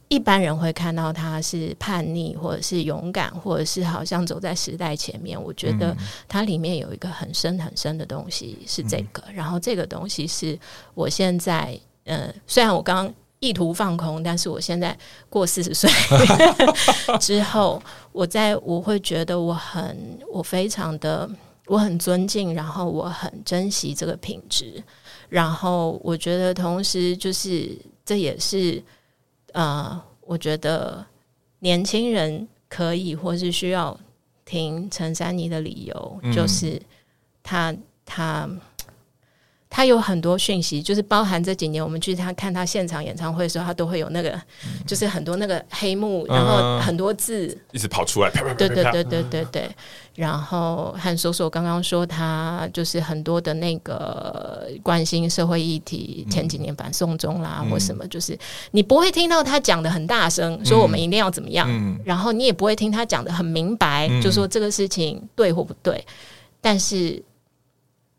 [0.10, 5.42] 一般人会看到他是叛逆，或者是勇敢，或者是好像走在时代前面。
[5.42, 5.96] 我觉得
[6.28, 10.60] 它里面有一个很深很深的东西是这个，嗯、然后这个东西是
[10.94, 13.10] 我现在嗯、呃，虽然我刚。
[13.40, 14.98] 意图放空，但是我现在
[15.30, 15.90] 过四十岁
[17.20, 17.82] 之后，
[18.12, 21.30] 我在我会觉得我很，我非常的，
[21.68, 24.84] 我很尊敬，然后我很珍惜这个品质，
[25.30, 28.84] 然后我觉得同时就是这也是，
[29.54, 31.06] 呃，我觉得
[31.60, 33.98] 年轻人可以或是需要
[34.44, 36.82] 听陈珊妮的理由，嗯、就是
[37.42, 37.76] 他
[38.06, 38.50] 他。
[39.72, 44.32] 他有很多讯息，就是包含这几年我们去他看他现场演唱会的时候，他都会有那个，
[44.66, 49.62] 嗯、就是很多那个黑幕，然后很多字、嗯、一直跑出来，啪啪啪啪啪对对对对对对。
[49.62, 49.76] 嗯、
[50.16, 58.38] 然后韩索索刚刚说他就是很多的那个关心社会议题，嗯、前几年反送中啦、嗯、或什么，就是
[58.72, 66.04] 你不会听到他讲的很大声，说我们一定要怎么样，嗯、然后你也不会听他讲的很明白，嗯、就说这个事情对或不对，
[66.60, 67.24] 但是。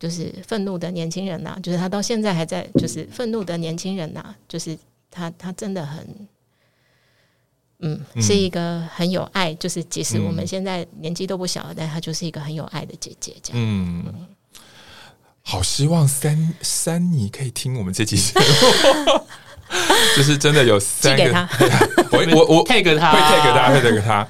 [0.00, 4.76] 就是愤怒的年轻人呐、啊，就是他到现在还在，就是愤怒的年轻人呐、啊，就是
[5.10, 6.28] 他，他真的很，
[7.80, 13.62] 嗯，是一个很有爱，就是即使我们现在年纪都不小了，但他就是一个很有爱的姐姐，这样。
[13.62, 14.26] 嗯，嗯
[15.42, 19.20] 好希望三三你可以听我们这集节目，
[20.16, 21.48] 就是真的有三个，
[22.12, 24.26] 我我我 take 他，会 take 他，会 take 他。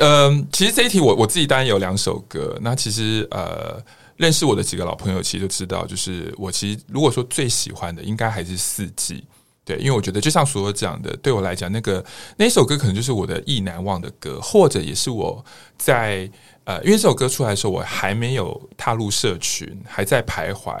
[0.00, 3.80] 嗯，其实这一题我我自己当然有两首歌，那其实呃。
[4.16, 9.24] 认识我的几个老朋友，其实都知道，就是我其实如果说最喜欢的，应该还是四季。
[9.64, 12.04] 对，因为我觉得就像所讲的，对我来讲，那个
[12.36, 15.44] 那首歌可能就是我的意难忘的歌，或者也是我
[15.78, 16.28] 在
[16.64, 20.76] 呃，因为这首歌出来的时候，我还没有踏入社群，还在徘徊。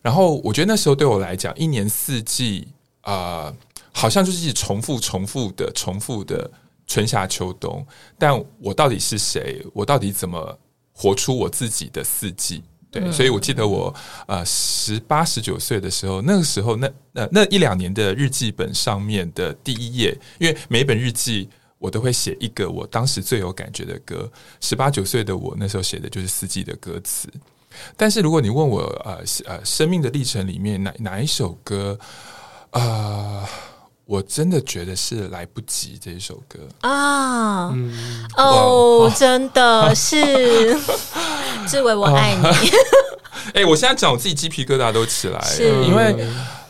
[0.00, 2.68] 然后我觉得那时候对我来讲，一年四季
[3.00, 3.52] 啊、
[3.92, 6.48] 好像就是一直重复、重复的、重复的
[6.86, 7.84] 春夏秋冬。
[8.16, 9.60] 但我到底是谁？
[9.72, 10.56] 我到底怎么
[10.92, 12.62] 活出我自己的四季？
[12.90, 13.94] 对，所以我记得我
[14.26, 24.30] 呃十八十九岁的时候，那个时候那那那一两年的日记本上面的第一页，因为每一本日记我都会写一个我当时最有感觉的歌。
[24.60, 27.32] 十八九岁的我那时候写的就是四季的歌词。
[27.96, 31.98] 但是如果你问我呃呃生命的历程里面哪哪一首歌
[32.72, 32.80] 啊？
[32.80, 33.48] 呃
[34.04, 37.70] 我真的觉得是来不及这一首歌啊！
[37.72, 40.16] 嗯、哦，哇 真的是
[41.66, 42.42] 志伟，我爱你。
[43.54, 46.22] 哎、欸，我现在讲我自己鸡皮疙瘩都起来，是因为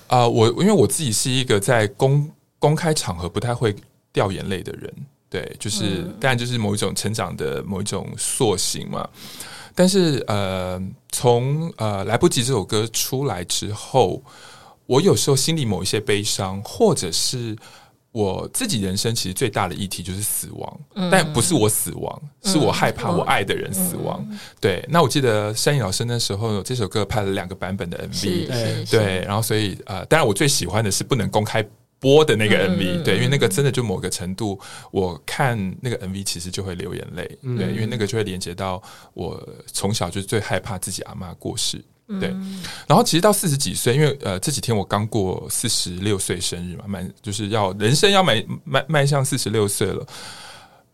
[0.07, 3.75] 啊、呃，我因为我自己是一个在公公开场合不太会
[4.13, 4.93] 掉眼泪的人，
[5.31, 9.09] 对，就是、嗯、当然就是某一种成长的某一种塑形嘛。
[9.75, 10.81] 但是呃，
[11.11, 14.23] 从呃来不及这首歌出来之后。
[14.93, 17.57] 我有时候心里某一些悲伤，或者是
[18.11, 24.23] 我自己人生其实最大的议题就是死亡，嗯、但不是我死亡，是我害怕我爱的人死亡。
[24.29, 31.67] 嗯、对，那我记得山野老师那时候这首歌拍了两个版本的 MV，对，然后所以呃，当然我最喜欢的是不能公开
[31.99, 38.83] 播的那个 MV，嗯、对，因为那个真的就某个程度，我看那个 MV 其实就会流眼泪，嗯、对，因为那个就会连接到
[39.15, 41.83] 我从小就最害怕自己阿嬷过世。
[42.21, 42.29] 对，
[42.87, 50.07] 然后其实到四十几岁，因为呃这几天我刚过四十六岁生日嘛，满就是要人生要迈迈迈向四十六岁了。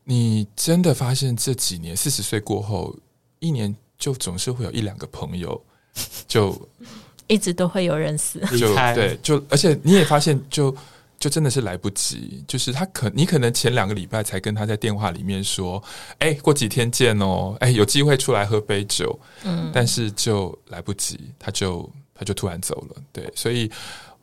[0.04, 2.94] 你真的发现这几年四十岁过后，
[3.38, 5.60] 一年就总是会有一两个朋友，
[6.26, 6.58] 就
[7.28, 10.74] 一直都会有人死，就对，就而且你也发现就。
[11.18, 15.82] 就真的是来不及，就是他可你可能前两个礼拜才跟他在电话里面说，
[16.18, 23.68] 哎，过几天见哦，哎，有机会出来喝杯酒，嗯，但是就来不及，他就他就突然走了，对，所以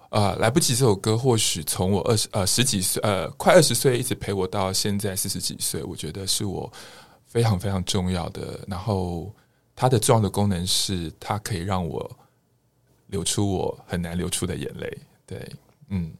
[0.10, 6.72] 呃，来不及这首歌，或许从我二十呃十几岁呃快二十岁一直陪我到现在四十几岁，我觉得是我
[7.26, 8.58] 非常非常重要的。
[8.70, 9.30] 然后
[9.76, 12.10] 它的重要的功能是，它可以让我
[13.08, 15.52] 流出我很难流出的眼泪，对，
[15.90, 16.14] 嗯。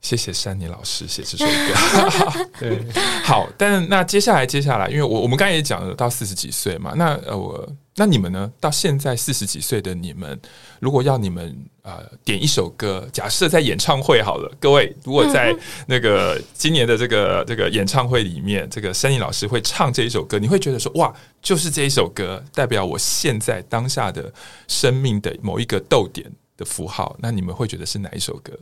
[0.00, 2.82] 谢谢珊妮老师写这首歌，对，
[3.22, 8.50] 好，但那接下来接下来，因为我我们刚才也讲了到四十几岁嘛，那呃我那你们呢？
[8.58, 10.40] 到现在四十几岁的你们，
[10.80, 15.54] 如果要你们呃点一首歌，假设在演唱会好了，各位如果在
[15.86, 24.32] 那个今年的这个这个演唱会里面，这个珊妮老师会唱这一首歌，你会觉得说哇，就是这一首歌代表我现在当下的
[24.66, 26.26] 生命的某一个逗点
[26.56, 28.58] 的符号，那你们会觉得是哪一首歌？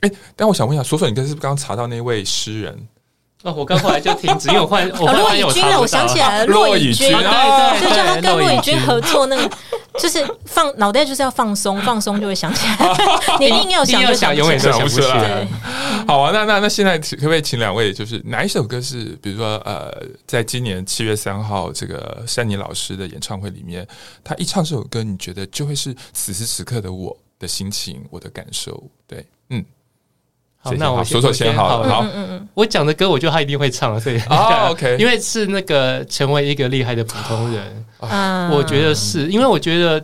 [0.00, 2.88] 哎，但我想问一下，索索，你刚是不是刚查到那位诗人？
[3.42, 9.50] 哦，我刚后来就停止，因为我换我骆以军了，我想起来了，骆以军，对对，就叫他跟骆以军合作，那个
[9.98, 12.96] 就是放脑袋就是要放松，放松就会想起来。
[13.38, 15.46] 你硬要想就想，永远想不起来。
[16.08, 19.92] 好啊，那那那现在可不可以请两位，就是哪一首歌是，比如说呃，
[20.26, 23.86] 在今年七月三号这个珊妮老师的演唱会里面，
[24.24, 28.82] 他一唱这首歌，你觉得就会是此时此刻的我的心情，我的感受？
[29.06, 29.62] 对，嗯。
[30.64, 31.88] 好，那我说说先好了。
[31.88, 37.84] 好，嗯嗯嗯，我讲的歌，我觉得他一定会唱，所以哦， OK，因为是那个成为一个厉害的普通人，
[38.50, 40.02] 我觉得是因为我觉得，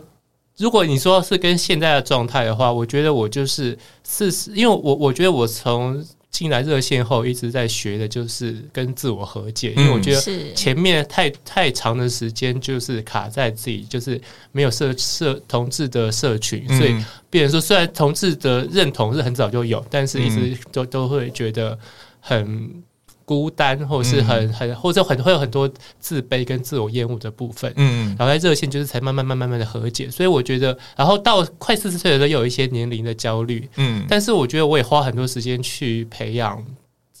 [0.57, 6.05] 如果你说是跟现在的状态的话，我觉得我就是四十，因为我我觉得我从。
[6.31, 14.19] 进来热线后一直在学的就是跟自我和解，因为我觉得前面太太长的时间就是卡在自己就是
[14.51, 16.95] 没有社社同志的社群，所以
[17.29, 21.77] 别人说虽然同志的认同是很早就有，但是一直都都会觉得
[22.19, 22.83] 很。
[23.25, 25.69] 孤单，或者是很很，或者很会有很多
[25.99, 36.63] 自卑跟自我厌恶的部分，嗯，然后在热线就是才慢慢慢慢慢的和解，所以我觉得，然后到快四十岁的时候，又有一些年龄的焦虑，嗯，但是我觉得我也花很多时间去培养。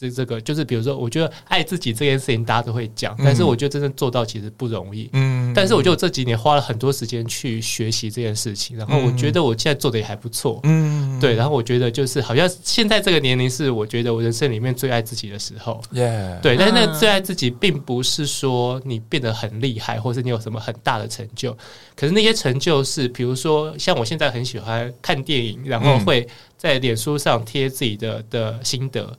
[0.01, 5.07] 这这个就是，比如说，我觉得爱自己这件事情大家都会讲，但是我觉得真正做到其实不容易。
[5.13, 10.59] 嗯，但是我觉得我这几年花了很多时间去学习这件事情，然后我觉得我现在做的也还不错。
[10.63, 15.79] 嗯，对，然后我觉得就是好像现在这个年龄是我觉得我人生里面最爱自己的时候。
[15.91, 21.55] 耶，对，但是那个最爱自己，并不是说你变得很厉害，或是你有什么很大的成就。
[21.95, 26.27] 可是那些成就是，比如说像我现在很喜欢看电影，然后会
[26.57, 29.15] 在脸书上贴自己的的心得。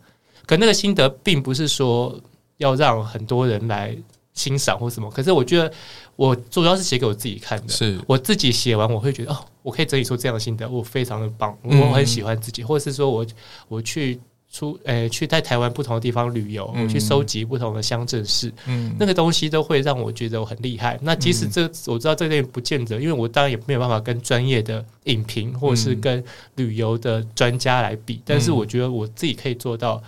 [0.46, 2.18] 可那个心得并不是说
[2.58, 3.96] 要让很多人来
[4.34, 5.70] 欣赏或什么，可是我觉得
[6.16, 7.68] 我主要是写给我自己看的。
[7.68, 13.26] 是我自己写完，我会觉得哦，我可以整理出这样的心得，我非常的棒，我很喜欢自己，或者是说我
[13.68, 14.18] 我去
[14.50, 20.98] 出诶、欸、去在台湾不同的地方旅游，我去收集不同的乡镇市，嗯，那个东西都会让我觉得我很厉害。
[21.02, 26.24] 那即使这我知道这点不见得，因为我当然也没有办法跟专业的影评或者是跟
[26.54, 30.02] 旅游的专家来比，但是我觉得我自己可以做到。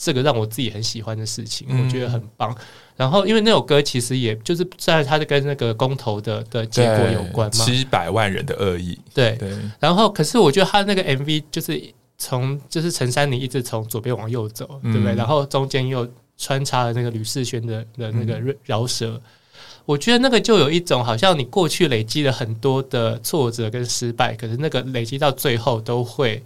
[0.00, 2.56] 这个让我自己很喜欢的事情，我觉得很棒。
[2.96, 8.96] 然后，因为那首歌其实也就是在它是跟那个公投的的结果有关嘛，七百万人的恶意。
[9.12, 9.52] 对对。
[9.80, 11.82] 然后，可是我觉得他那个 MV 就是
[12.16, 15.14] 从就是陈珊妮一直从左边往右走，对不对？
[15.16, 19.20] 然后中间又穿插了那个吕世轩的的那个饶舌，
[19.84, 26.40] 我觉得那个就有一种好像你过去累积了很多的挫折跟失败，可是那个累积到最后都会。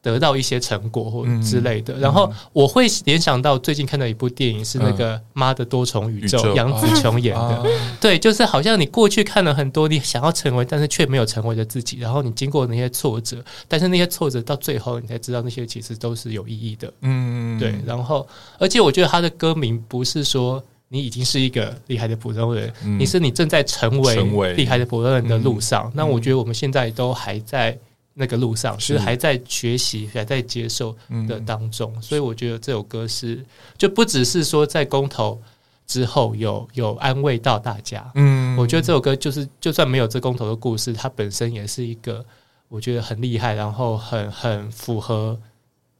[0.00, 7.66] 得到一些成果或之类的，然后我会联想到最近看到一部电影，是那个《妈的多重宇宙》，杨紫琼演的。
[8.00, 16.92] 对，就是好像你过去看了很多你想要成为，但是却没有成为的自己，然后你经过那些挫折，但是那些挫折到最后你才知道那些其实都是有意义的。
[17.00, 17.74] 嗯，对。
[17.84, 18.26] 然后，
[18.58, 25.90] 而且我觉得他的歌名不是说你已经是一个厉害的普通人，你是你正在成为厉害的普通人的路上。
[25.92, 27.76] 那我觉得我们现在都还在。
[28.18, 28.98] 那个路上是。
[28.98, 30.94] 还在学习，还在接受
[31.28, 33.44] 的当中，所以我觉得这首歌是
[33.78, 35.40] 就不只是说在公投
[35.86, 42.22] 之后有有安慰到大家，嗯，我觉得这首歌就是就算没有这公投的故事，它本身也是一个
[42.68, 45.38] 我觉得很厉害，然后很很符合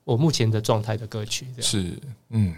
[0.03, 1.47] 我目前的状态的歌曲。
[1.61, 1.93] 是，
[2.31, 2.53] 嗯，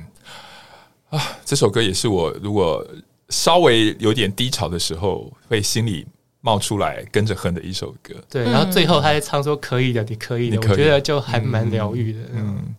[1.11, 2.85] 啊，这首歌也是我如果
[3.29, 6.07] 稍微有点低潮的时候会心里。
[6.43, 12.21] 冒出来跟着哼的一首歌，对，然后最后他在唱说可以的，你可以的，我觉得就还蛮疗愈的。
[12.33, 12.75] 嗯，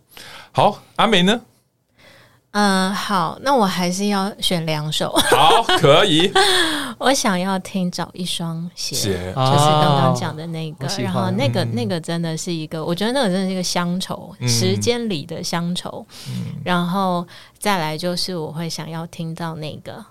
[0.50, 1.40] 好，阿美呢？
[2.54, 5.10] 嗯，好，那我还是要选两首。
[5.30, 6.30] 好，可以。
[6.98, 16.04] 我想要听找一双鞋，就是刚刚讲的那个，然后那个那个真的是一个，我觉得那个真的是一个乡愁，时间里的乡愁。
[16.62, 17.26] 然后
[17.58, 20.04] 再来就是我会想要听到那个。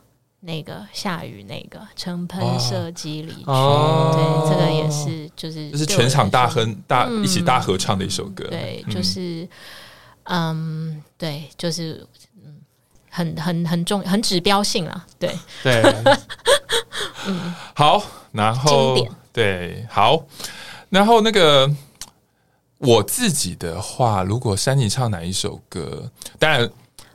[0.43, 9.47] 那个下雨，那个乘喷射机离去，哦、对，这个也是，就是就是全场大哼大、嗯、一起大合唱的一首歌，对，就是，
[10.23, 12.07] 嗯，嗯，对，就是，
[12.43, 12.55] 嗯，
[13.11, 15.37] 很很很重，很指标性啊，对。
[15.61, 15.81] 对，
[17.27, 20.25] 嗯， 好，然后对，好，
[20.89, 21.69] 然后那个
[22.79, 26.67] 我自己的话，如果山妮唱哪一首歌，当然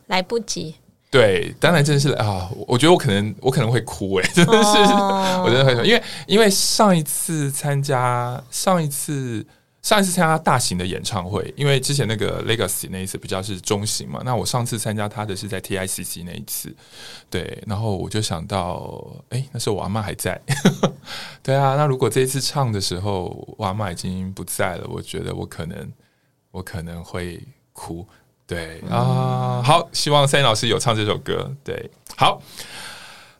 [0.07, 0.77] 来不及。
[1.11, 2.51] 对，当然真的是啊！
[2.67, 5.45] 我觉得我可能我可能会哭哎， 真的是，oh.
[5.45, 9.47] 我真的会，因为因为上一次参加上一次
[9.83, 16.75] 上一次参加大型的演唱会，因为之前那个 Legacy 那一次比较是中型嘛，那我上次参加他的是在 TICC 那一次，
[17.31, 19.01] 对，然后我就想到，
[19.31, 20.39] 哎，那时候我阿嬷还在，
[21.41, 25.93] 对啊，那如果这一次唱的时候我阿嬷已经不在了，我觉得我可能
[26.51, 27.41] 我可能会
[27.73, 28.05] 哭。
[28.47, 31.51] 对啊，好，希望三尼老师有唱这首歌。
[31.65, 32.41] 对，好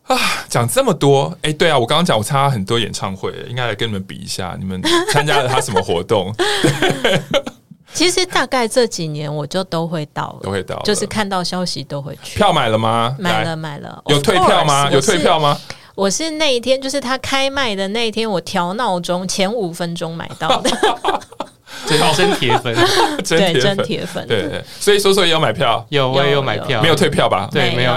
[0.03, 0.17] 啊，
[0.49, 4.81] 讲这么多，哎，对啊，我刚刚讲我参加很多演唱会，应该来跟你们比一下，你们
[5.11, 6.33] 参加了他什么活动？
[7.93, 12.37] 其实大概这几年我就都会到了，都会到，就是看到消息都会去。
[12.37, 13.15] 票买了吗？
[13.17, 14.03] 买了，买了。
[14.07, 14.91] 有退票吗？
[14.91, 15.57] 有退票吗？
[15.95, 20.69] 我是那一天，就是他开卖的那一天，我调闹钟前五分钟买到的。
[21.85, 22.75] 真真铁粉，
[23.23, 24.27] 真铁粉，真铁粉。
[24.27, 27.47] 对对，所以说说也有买票，有我也有买票，没有退票吧？
[27.51, 27.93] 对，没有，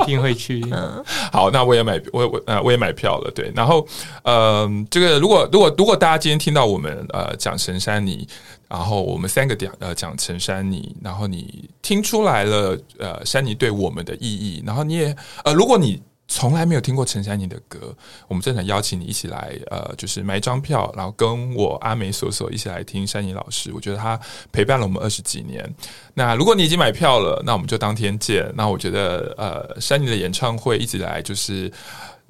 [0.00, 0.64] 一定会去。
[1.32, 3.30] 好，那我也买，我我呃我也买票了。
[3.32, 3.86] 对，然后
[4.22, 8.26] 呃，这个如果如果如果大家今天听到我们呃讲陈山妮，
[8.68, 16.02] 然后我们三个讲呃讲陈珊妮，然后你听出来了呃珊妮对我们的意义，然后你也呃如果你。
[16.40, 17.94] 从来没有听过陈珊妮的歌，
[18.26, 23.70] 我们正想邀请你一起来，呃，就是买一张票，然后跟我阿梅索索一起来听珊妮老师。
[23.74, 24.18] 我觉得她
[24.50, 25.70] 陪伴了我们二十几年。
[26.14, 28.50] 那如果你已经买票了，那我们就当天见。
[28.54, 31.70] 那我觉得，呃，珊妮的演唱会一直来就是。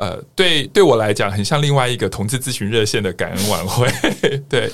[0.00, 3.86] 呃，对，对我来讲很像另外一个同志咨询热线的感恩晚会，
[4.48, 4.72] 对。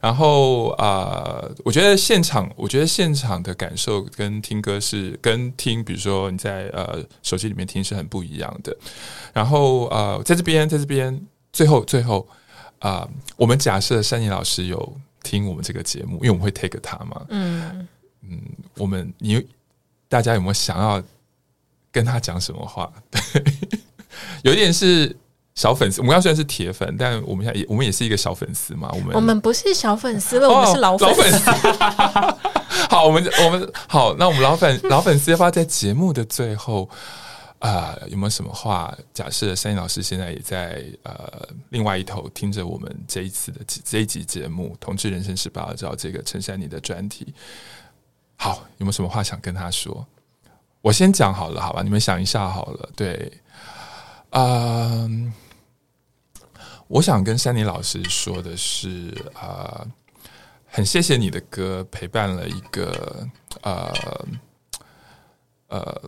[0.00, 8.76] 然后啊、呃，我觉得现场，我觉得现场的感受跟听歌是跟听，比如说你在呃手机里面听是很不一样的。
[9.32, 11.20] 然后呃，在这边，在这边，
[11.52, 12.24] 最后最后
[12.78, 17.88] 啊、呃，我们假设珊妮老师有听我们这个节目，因为我们会 take 他嘛，嗯
[18.22, 18.40] 嗯，
[18.76, 19.44] 我们你
[20.08, 21.02] 大家有没有想要
[21.90, 22.92] 跟他讲什么话？
[23.10, 23.20] 对。
[24.42, 25.14] 有一点是
[25.54, 28.88] 小粉丝，我们要虽然是铁粉，但我们现在也我们也是一个小粉丝嘛。
[28.92, 31.50] 我们我们不是小粉丝了，我们是老粉丝。
[31.50, 32.38] 哦、
[32.88, 36.88] 好，我们我们好，那我们老粉老粉丝要不要在节目的最后
[37.58, 38.96] 啊、呃，有没有什么话？
[39.12, 47.34] 假设珊妮老师现在也在呃另外一头听着我们这一次的这一集节目《同志人生十八招》这个陈珊妮的专题，
[48.36, 50.06] 好，有没有什么话想跟他说？
[50.80, 51.82] 我先讲好了，好吧？
[51.82, 53.32] 你们想一下好了，对。
[54.30, 55.32] 嗯
[56.86, 59.86] 我想跟珊妮老师说的是，啊、
[60.66, 63.28] 很谢谢你的歌陪伴了一个，
[63.60, 64.26] 呃，
[65.68, 66.02] 呃，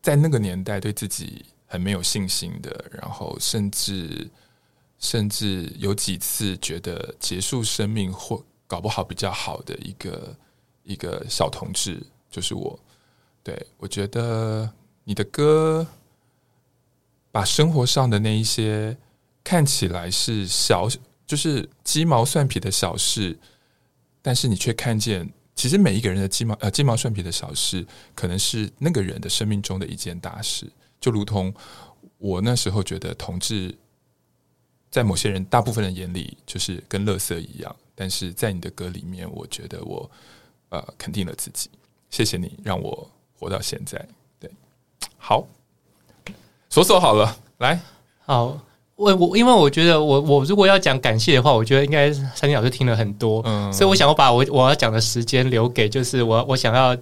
[0.00, 4.30] 在那个年代对自己很没有信心的，然后甚至
[4.98, 10.36] 甚至有几次觉得结束生命或搞不好比较好的一个
[10.84, 12.80] 一个小同志，就是我。
[13.42, 14.72] 对，我觉得
[15.04, 15.86] 你的歌。
[17.32, 18.96] 把生活上的那一些
[19.42, 20.86] 看起来是小，
[21.26, 23.36] 就是鸡毛蒜皮的小事，
[24.20, 30.70] 但是你却看见，其实每一个人的鸡毛呃鸡毛蒜皮的小事，可能是那个人的生命中的一件大事。
[31.00, 31.52] 就如同
[32.18, 33.74] 我那时候觉得同志，
[34.90, 40.08] 在某些人大部分人眼里就是跟垃圾一样，但是在你的歌里面，我觉得我
[40.68, 41.70] 呃肯定了自己。
[42.10, 44.06] 谢谢你让我活到现在。
[44.38, 44.50] 对，
[45.16, 45.48] 好。
[46.72, 47.78] 说说好了，来，
[48.24, 48.56] 好，
[48.96, 56.96] 我我因为我觉得我我如果要讲感谢的话，我觉得应该三金老师听了很多，嗯，所以我想我把我我要讲的时间留给就是我我想要。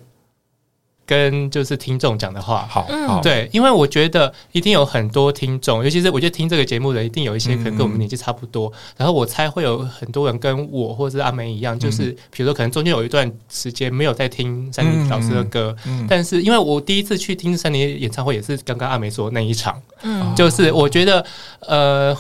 [1.11, 21.27] 跟就是听众讲的话，好，好，对，因为我觉得一定有很多听众，尤其是我觉得听这个节目的一定有一些可能跟我们年纪差不多，嗯、然后我猜会有很多人跟我或者是阿梅一样，就是比如说可能中间有一段时间没有在听山林老师的歌，嗯嗯、但是因为我第一次去听山林演唱会也是刚刚阿梅说的那一场，嗯，就是我觉得
[21.67, 22.17] 呃，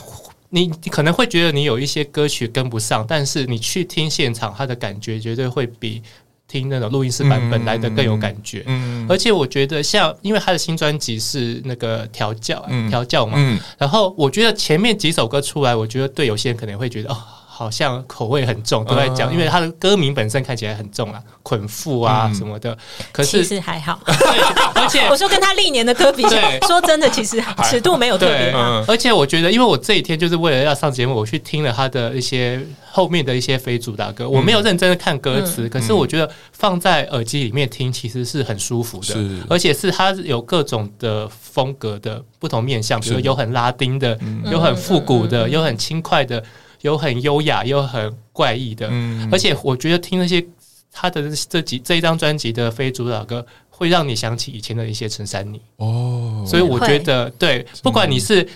[0.48, 6.02] 你你可能会觉得你有一些歌曲跟不上，但是你去听现场，他的感觉绝对会比。
[6.50, 17.16] 听那种录音室版本来的更有感觉，嗯，而且我觉得像，因为他的新专辑是那个调教，调教嘛，嗯，然后我觉得前面几首歌出来，我觉得对有些人可能会觉得哦。
[17.60, 22.74] 好像口味很重，都在讲，因为他的歌名本身看起来很重啊，捆缚啊什么的。
[23.12, 26.22] 可是其实还好，而且 我说跟他历年的歌比，
[26.66, 28.50] 说真的，其实尺度没有特别。
[28.88, 32.58] 而且我觉得，因为我这一天就是为了要上节目，我去听了他的一些
[32.90, 39.14] 后面的一些非主打歌，我没有认真的看歌词，可是我觉得放在耳机里面听其实是很舒服的，
[39.50, 44.18] 而且是他有各种的风格的不同面向，比如有很拉丁的，
[44.50, 46.42] 有很复古的，有很轻快的。
[46.82, 50.44] 有很优雅又很怪异的，嗯、而且我觉得听那些
[50.90, 55.60] 他的这几这一张专辑的非主打歌，会让你想起以前的一些陈珊妮。
[55.76, 58.48] 哦，所以我觉得对，不管你是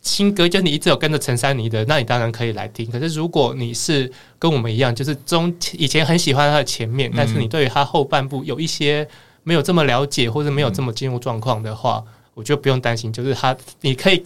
[0.00, 2.88] 新歌，就你一直有跟着陈珊妮的，那你当然可以来听。
[2.90, 9.06] 可是如果你是跟我们一样，就是中以前很喜欢他的前面，嗯、但是你对于他后半部有一些
[9.42, 14.24] 没有这么了解，或者没有这么进入状况的话，嗯、我觉得不用担心，就是他你可以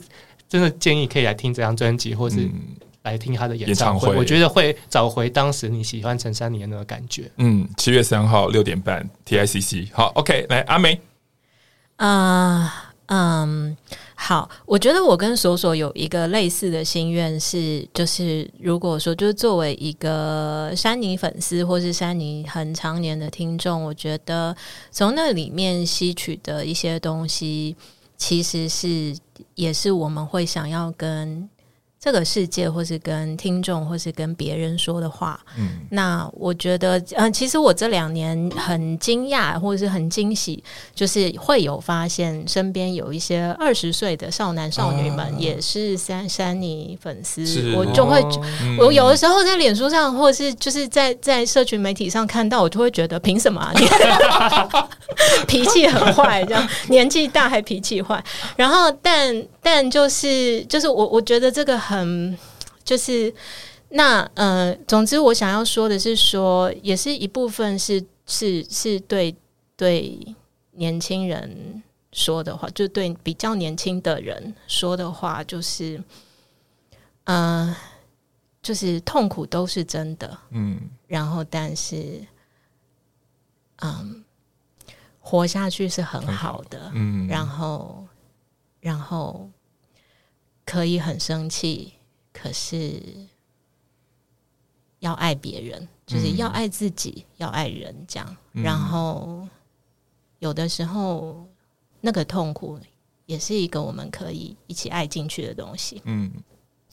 [0.49, 2.49] 真的建议可以来听这张专辑，或是。
[3.07, 7.31] 来听他的演唱会，我觉得会找回当时你喜欢陈珊妮的那个感觉。
[7.37, 9.89] 嗯，七月三号六点半，TICC。
[9.93, 11.01] 好，OK，来阿梅。
[11.97, 13.77] 啊，嗯。
[14.19, 24.57] 好，我觉得我跟索索有一个类似的心愿是，就是如果说就是作为一个珊妮粉丝或是珊妮很常年的听众，我觉得
[24.91, 27.77] 从那里面吸取的一些东西，
[28.17, 29.15] 其实是
[29.55, 31.49] 也是我们会想要跟。
[32.07, 40.63] 这个世界，或是跟听众，或是跟别人说的话，嗯，那我觉得，嗯、呃，其实我这两年很惊讶，或者是很惊喜，
[40.95, 48.41] 就是会有发现身边有一些二十岁的少男少女们也是珊珊妮粉丝，我就会，哦、
[48.79, 53.85] 我有的时候在脸书上，或者是就是在在社群媒体上看到，我就会觉得凭什么、啊、你
[55.49, 58.23] 脾气很坏，这样年纪大还脾气坏，
[58.55, 59.35] 然后但
[59.67, 62.31] 但就是就是我我觉得这个很。
[62.31, 62.39] 嗯，
[62.85, 63.35] 就是
[63.89, 69.35] 那呃，总之我想要说的是说，也是一部分是是是对
[69.77, 70.25] 对
[70.71, 76.01] 年轻人说的话，就对比较年轻的人说的话，就是
[77.25, 77.77] 嗯、呃，
[78.63, 82.25] 就是痛苦都是真的，嗯，然后但是
[83.83, 84.25] 嗯，
[85.19, 88.07] 活下去是很好的，嗯，然后
[88.79, 89.51] 然后。
[90.67, 91.95] 可以很生气，
[92.33, 93.01] 可是
[94.99, 98.37] 要爱别人，就是要爱自己，嗯、要爱人，这样。
[98.53, 99.47] 然后
[100.41, 101.47] 有的时候，
[102.01, 102.81] 那个痛苦
[103.27, 106.03] 也是一个我们可以一起爱进去的东西。
[106.05, 106.33] 嗯，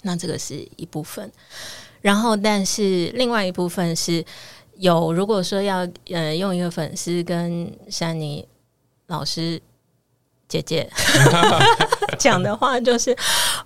[0.04, 1.32] 那这个是一部分。
[2.00, 4.24] 然后，但是另外一部分是
[4.76, 8.48] 有，如果说要呃用一个粉丝跟珊妮
[9.08, 9.60] 老师。
[10.46, 10.88] 姐姐
[12.20, 13.18] 讲的话就是，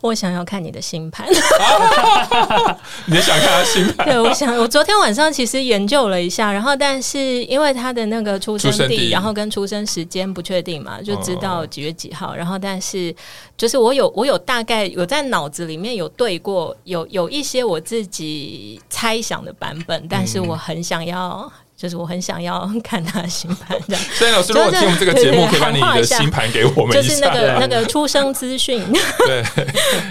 [0.01, 1.27] 我想要看你的星盘。
[3.05, 4.07] 你也想看他星盘？
[4.07, 12.33] 对，我想，我昨天晚上其实研究了一下，然后但是因为他的那个出生地，然后跟出生时间不确定嘛，就知道几月几号。
[12.33, 13.15] 哦、然后但是
[13.55, 21.51] 就是我有我有大概有在脑子里面有对过，有有一些我自己猜想的版本，但是我很想要。
[21.77, 24.03] 就是我很想要 看他的星盘，这样。
[24.17, 28.83] 所以老师，如果听我们这个节目，可以把你的星盘给我们就是那个 那个出生资讯。
[29.25, 29.43] 对，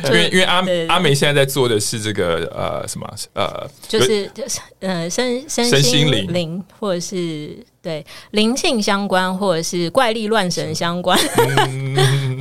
[0.04, 4.30] 因为因为阿阿梅现在在做的是这个呃什么呃，就是
[4.78, 11.18] 呃身身心灵或者是对灵性相关，或者是怪力乱神相关。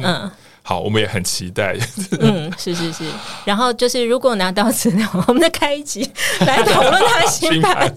[0.03, 0.29] 嗯。
[0.67, 1.77] 好，我们也很期待。
[2.19, 3.03] 嗯，是是是。
[3.45, 6.09] 然后就是，如果拿到资料，我们再开一集
[6.39, 7.95] 来讨论他的星盘，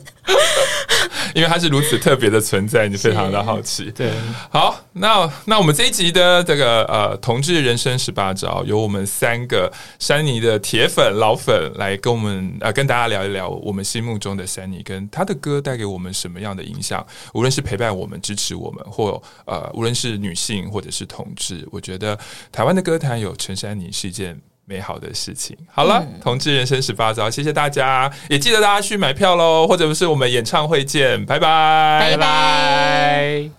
[1.34, 3.90] 因为他是如此特别的存在，你非常的好奇。
[3.96, 4.12] 对，
[4.50, 17.02] 好，那那我们这一集的这个呃，同志人生十八招，由我们三个山尼的铁粉老粉来跟我们呃跟大家聊一聊我们心目中的山尼，跟他的歌带给我们什么样的影响？
[17.32, 22.18] 无论是陪伴我们、支持我们，或呃，无论是女性或者是同志，我觉得。
[22.58, 25.56] 台湾的歌坛有陈珊妮是一件美好的事情。
[25.70, 33.50] 好了，嗯、同志人生十八招，谢谢大家，也记得大家去买票喽，或者是我们演唱会见，拜拜，拜拜。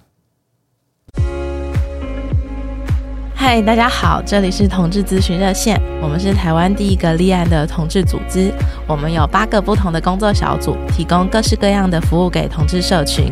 [3.33, 8.51] 嗨，大家好，这里是同志咨询热线，我们是台湾第一个立案的同志组织，
[8.85, 13.31] 我们有八个不同的工作小组，提供各式各样的服务给同志社群。